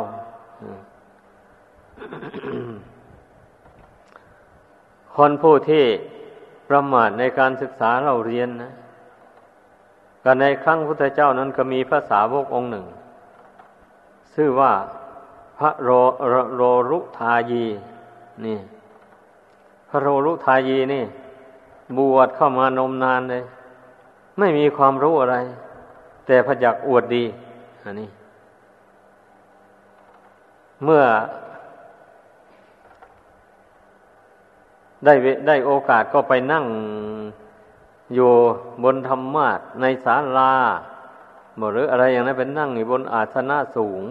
[5.16, 5.86] คนผู้ที่
[6.70, 8.74] ประมาทในการศึกษาเราเรียนนะ
[10.24, 12.86] ก็ในครั้งพุทธเจ้านั้นก็มีพระสาวกองค์หนึ่ง
[14.34, 14.72] ชื่อว่า
[15.58, 15.90] พระโร
[16.56, 17.66] โรรุทายี
[18.46, 18.60] นี่
[19.90, 21.04] พระโรรุทายีนี่
[21.98, 23.44] บวชเข้ามานมนานเลย
[24.40, 25.38] ไม่มีความรู้อะไร
[26.26, 27.24] แต่พยักอวดดี
[27.84, 28.10] อันนี้
[30.84, 31.04] เมื่อ
[35.06, 35.14] ได้
[35.48, 36.66] ได้โอกาสก็ไปนั่ง
[38.16, 38.32] อยู่
[38.84, 40.54] บนธรรมาทในศาลา
[41.74, 44.04] หรืออะไรอย่างนั้นเป็นนั่งอยู่บนอาสนะสูง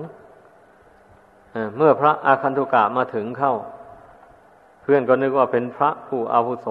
[1.76, 3.55] เมื่อพระอาคันตุกะมาถึงเข้า
[4.82, 6.68] เพื่อนก็นึกว่าเป็นพระผู้อาวุโส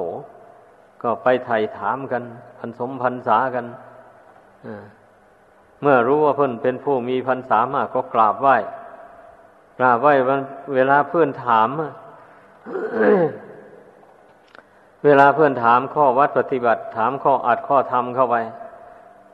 [1.03, 2.24] ก็ไปไถ่ถามกัน
[2.57, 3.65] พันสมพันษากัน
[5.82, 8.57] เมื่อรู้ว่าเพื่อนเป็นผู้มีพันษามากก็กราบไหว้
[9.80, 10.13] กราบไหว้
[10.74, 11.69] เวลาเพื่อนถาม
[15.06, 18.36] เวลาเพื่อนถามข้อวัดปฏิบัติ ถามข้ออัดข้อธรรมเข้าไป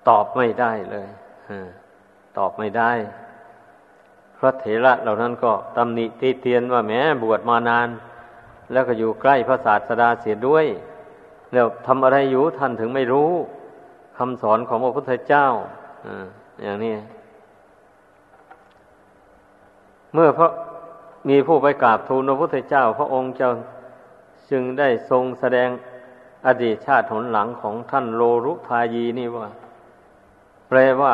[0.10, 1.08] ตอบไม่ได้เลย
[2.38, 2.92] ตอบไม่ได้
[4.38, 7.88] พระเถระเหล่านั้นก็ตำหนิตีเตียนว่าแม้บวชมานาน
[8.72, 10.66] แล้วก็อยู่ใกล้พระศาสดาเสียด้วย
[11.54, 13.32] แล้วทำอะไรอยู่ท่านถึงไม่รู้
[14.18, 15.46] คำสอนของพระพุทธเจ้า
[16.64, 16.96] อย่างนี้
[20.14, 20.48] เมื่อพระ
[21.30, 23.52] มีผู้ไปกราบทูลพระพุทธเจ้า พระองค์จ้า
[24.52, 25.70] จึงได้ทรงแสดง
[26.48, 29.48] อดีตชาติหนหลังของท่านโลรุทายีนี่ว่า
[30.68, 31.14] แปลว่า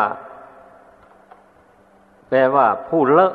[2.28, 3.34] แปลว่า ผู้เลอะ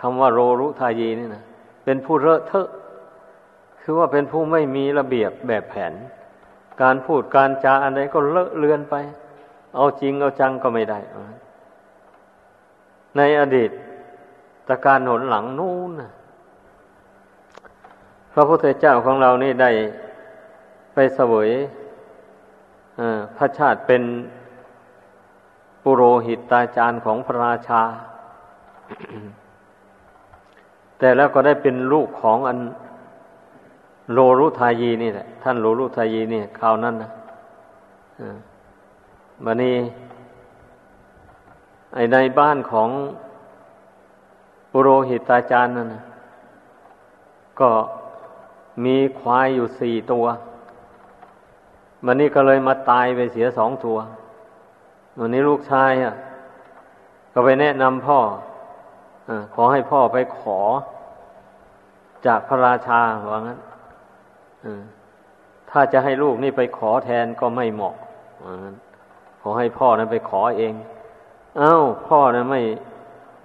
[0.00, 1.42] คำว่าโลรุทายีนี่นะ
[1.84, 2.68] เป็นผู้เลอะเทอะ
[3.80, 5.92] คือว่าเป็นผู้ไม่มีระเบียบแบบแผน
[6.82, 8.94] การพูดการจาอะไรก็เลอะเลือนไป
[9.74, 10.98] เอาจริงเอาจังก็ไม่ได้
[13.16, 13.70] ในอดีต
[14.68, 16.10] ตะการหนหลังนู้นนะ
[18.32, 19.70] พระพุทธเจ้าของเรานี่ได้
[20.94, 21.50] ไปเสวย
[23.36, 24.02] พระชาติเป็น
[25.82, 27.82] ปุโรหิตตาจารย์ของพระราชา
[30.98, 32.58] แต่แล้วก็ได้เป็นลูกของอัน
[34.12, 37.10] โลรุทายีนี่แหละ ท่านโลรุทายีนี่คราวนั้นนะ
[39.44, 39.76] บันนี้
[41.94, 42.88] ไอในบ้านของ
[44.70, 46.02] ปุโรหิตาจารย์นั่นนะ
[47.60, 47.70] ก็
[48.84, 50.26] มีควายอยู่สี่ตัว
[52.06, 53.98] วันนี้ก็เลยมาตายไปเสียสองตัว
[55.18, 56.14] วันนี้ลูกชายอะ
[57.32, 58.18] ก็ไปแนะนำพ่อ
[59.28, 60.60] อขอให้พ่อไปขอ
[62.26, 63.00] จากพระราชา
[63.32, 63.58] ว่างั้น
[65.70, 67.94] ถ้าจะให้ลูกนี่ไปขอแทนก็ไม่เหมาะ
[68.44, 68.76] ว่างั้น
[69.42, 70.74] ขอให้พ่อนั้นไปขอเอง
[71.58, 72.60] เอา้า พ่อนะไม่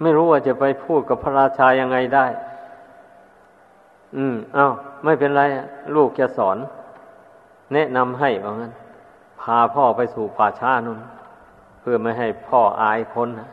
[0.02, 2.26] ไม่รู้ว่าจะไปพูดกับพระราชายังไงได้
[4.16, 4.66] อืม เอา้า
[5.04, 5.42] ไม่เป็นไร
[5.96, 6.56] ลูกจะสอน
[7.74, 8.72] แนะนำให้ว่างั้น
[9.40, 10.98] พาพ่อไปสู่ป่าช้านุ่น
[11.80, 13.48] เพื่อไม่ให้พ่ออายคนนะ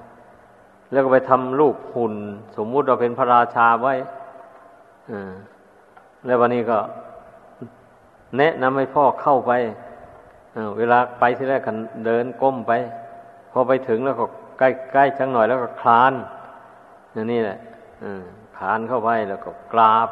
[0.91, 2.13] แล้วก็ไปทำรูปหุ่น
[2.57, 3.93] สมมุติเราเป็นพระราชาไว้
[6.25, 6.77] แล้ววันนี้ก็
[8.37, 9.51] แนะนำให้พ่อเข้าไป
[10.77, 12.71] เวลาไปที่แรกกันเดินก้มไป
[13.51, 14.25] พอไปถึงแล้วก็
[14.59, 16.13] ใกล้ใกล้ชังหน่อยแล้วก็คลาน
[17.13, 17.57] อย่างนี้แหละ
[18.57, 20.09] คลานเข้าไปแล้วก็กราบ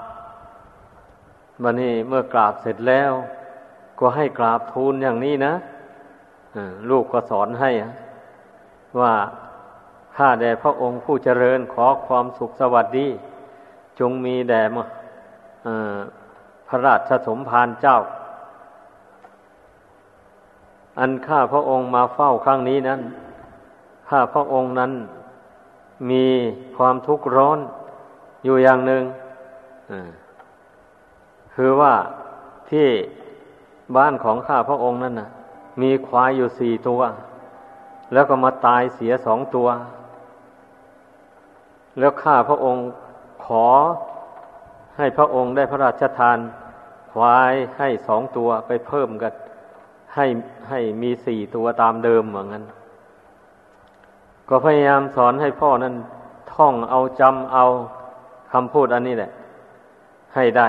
[1.64, 3.12] บันนี้เมื่อกราบเสร็จแล้ว
[4.00, 5.54] ก็ให้กราบทูลอย่างนี้นะ
[6.90, 7.72] ลูกก็สอนให้
[9.00, 9.14] ว่า
[10.16, 13.08] ข้าแด่พระองค์ผู้เจริญขอความสุขสวัสดี
[14.00, 14.62] จงมีแด่
[16.68, 17.98] พระราชสมภารเจ้า
[21.00, 23.02] อันข้าพระองค์มาเฝ้าครั้งนี้นั้น
[24.10, 24.92] ข้าพระองค์นั้น
[26.10, 26.26] มี
[26.78, 27.60] ความทุกข์ร้อน
[28.44, 29.04] อยู่อย่างหนึ่ง
[31.56, 31.94] คือว่า
[32.70, 32.88] ที่
[33.96, 35.30] บ้านของข้าพระองค์นั่นนะ
[35.82, 37.02] มีควายอยู่สี่ตัว
[38.14, 39.68] แล้วก็มาตายเสียสองตัว
[42.00, 42.84] แล้วข้าพระองค์
[43.46, 43.68] ขอ
[44.98, 46.38] ให้พระองค์ได้พระราชทาน
[47.12, 49.34] ควายให้สองตัวไปเพิ่มกัน
[50.16, 50.26] ให้
[50.70, 52.64] ให้มีสี่ตัวตามเดิมเหมือนกัน
[54.50, 55.96] ก็พยายามสอนให้พ่อนั้น
[56.54, 57.66] ท่องเอาจำเอา
[58.52, 59.32] คำพูดอันนี้แหละ
[60.36, 60.68] ให้ได้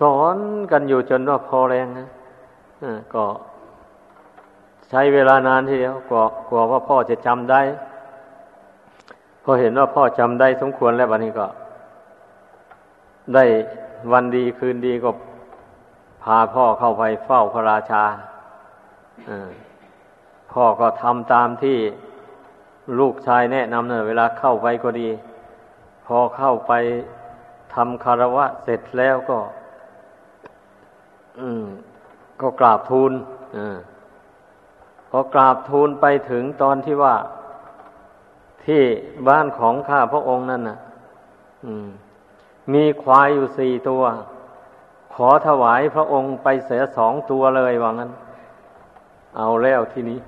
[0.00, 0.36] สอน
[0.70, 2.08] กันอยู่จนว่าพอแรงนะ
[3.14, 3.24] ก็
[4.90, 7.60] ใช้เวลานานทีเดียวกว่ากว่าว่าพ่อจะจำได้
[9.42, 11.46] พอเห็นว่าพ่อจำได้สมควรแล้ววันนี้ก็
[13.34, 13.44] ได้
[14.12, 15.10] วันดีคืนดีก็
[16.22, 18.04] พาพ่อเข้าไปเฝ้าพระราชา
[20.52, 21.78] พ่อก็ทำตามที่
[22.98, 25.08] ลูกชายแนะนำเนอะเวลาเข้าไปก็ดี
[26.06, 26.72] พอเข้าไป
[27.74, 29.38] ทำคารวะเสร็จแล้วก็
[32.40, 33.12] ก็กราบทูล
[35.10, 37.14] พอกราบทูลไปถึงตอนที่ว่า
[38.64, 38.82] ที่
[39.28, 40.78] บ้านของข้าพระองค์นั่นน่ะ
[42.72, 44.02] มีควายอยู่สี่ตัว
[45.14, 48.10] ขอถวายพระองค์ไปเสียสองตัวเลยว่างั้น
[49.36, 50.18] เอาแล้วทีนี้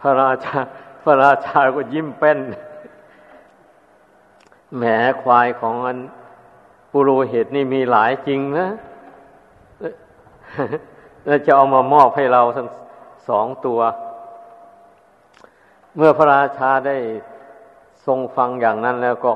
[0.00, 0.58] พระราชา
[1.02, 2.38] พระราชาก็ยิ้มเป็น
[4.76, 4.84] แหม
[5.22, 5.98] ควายของอัน
[6.90, 8.66] ปุโรหิตนี่มีหลายจริงนะ
[11.26, 12.68] แล้วจะเอามามอบให้เราทั้ง
[13.28, 13.80] สองตัว
[15.96, 16.96] เมื่อพระราชาได้
[18.06, 19.32] ทรงฟังอย่างนั้นแล้วก็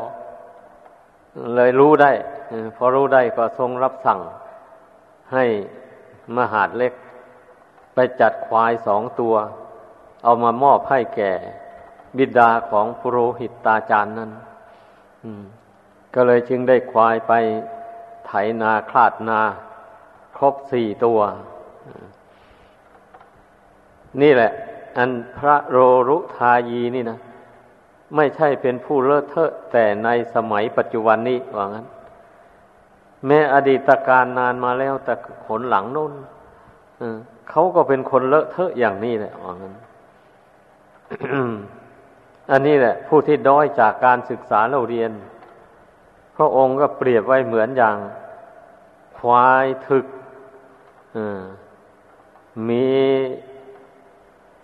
[1.54, 2.12] เลยรู้ได้
[2.76, 4.20] พอรู้ได้ก็ทรงรับสั่ง
[5.32, 5.44] ให้
[6.36, 6.92] มหาดเล็ก
[7.94, 9.34] ไปจัดควายสองตัว
[10.24, 11.32] เอามามอบให้แก่
[12.16, 14.30] บิดาของปุโรหิตตาจารย์นั้น
[16.14, 17.32] ก็เลยจึงได้ควายไป
[18.26, 19.40] ไถนาคลาดนา
[20.38, 21.18] ครบสี่ตัว
[24.22, 24.52] นี่แหละ
[24.96, 25.78] อันพระโร
[26.08, 27.18] รุทายีนี่นะ
[28.16, 31.86] ไม่ใช่เป็นผู้เลอะเทอะแต่ในสมัยปัจจุบันนี้ว่างั้น
[33.26, 35.14] แม้อดีตการนานมาแล้วแต่
[35.46, 36.12] ขนหลังน้น
[37.50, 39.74] เขาก็เป็นคนเลอะเทอะอย่างนี้แหละว่างั้น
[42.50, 45.10] อันนี้แหละ ผู้ที่ด้อยจากการศึกษาเราเรียน
[46.36, 47.96] พระองค์ก็เปรียบไว้เหมือนอย่าง
[49.18, 50.06] ควายถึก
[52.68, 52.86] มี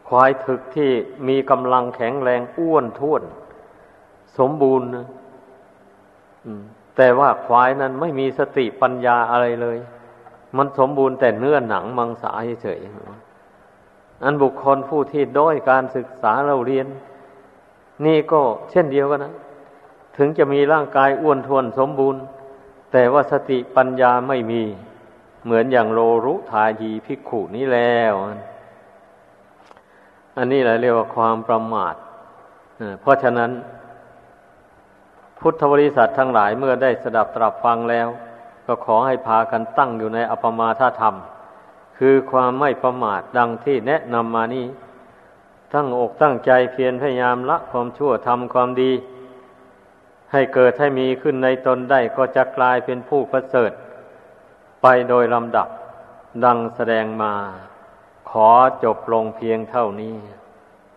[0.08, 0.90] ควายถึกที่
[1.28, 3.22] มีกำลังแข็งแรงอ้วนท้วน
[4.38, 4.88] สมบูรณ์
[6.96, 9.78] แต่ว่าควายนั้นไม่มีสติปัญญาอะไรเลย
[10.56, 12.32] มันสมบูรณ์แต่เนื้อหนังมังสา
[12.62, 12.80] เฉย
[14.24, 16.86] อันบุคคลผู้ที่ด้อยการศึกษาเราเรียน
[18.06, 18.40] นี่ก็
[18.70, 19.34] เช่นเดียวกันนะ
[20.16, 22.20] ถึงจะมีร่างกายอ้วนท้วนสมบูรณ์
[22.92, 24.62] แต่ว่าสติปัญญาไม่มี
[25.44, 28.12] เหมือนอย่างโลรุทายีพิกขุนี้แล้ว
[30.36, 31.94] อันนี้แหละเรียกว่าความประมาท
[33.00, 33.50] เพราะฉะนั้น
[35.38, 38.08] พุทธบริษัททั้งหลายเมื่อได้สดับตรับฟังแล้ว
[38.66, 41.14] ก็ขอให้พากันตั้งอยู่ในอปมาทธรรม
[41.98, 44.66] คือความไม่ประมาทดังที่แนะนำมานี้
[45.74, 48.92] ตั้งอกตั้งใจเพียรพยายามละความชั่วทำความดี
[50.32, 53.70] ให้เกิดให้มีขึ้นในตนได้ก็จะกลายเป็นผู้ประเสริฐ
[54.86, 55.68] ไปโดยลำดับ
[56.44, 57.34] ดังแสดงมา
[58.30, 58.48] ขอ
[58.84, 60.16] จบลงเพียงเท่านี้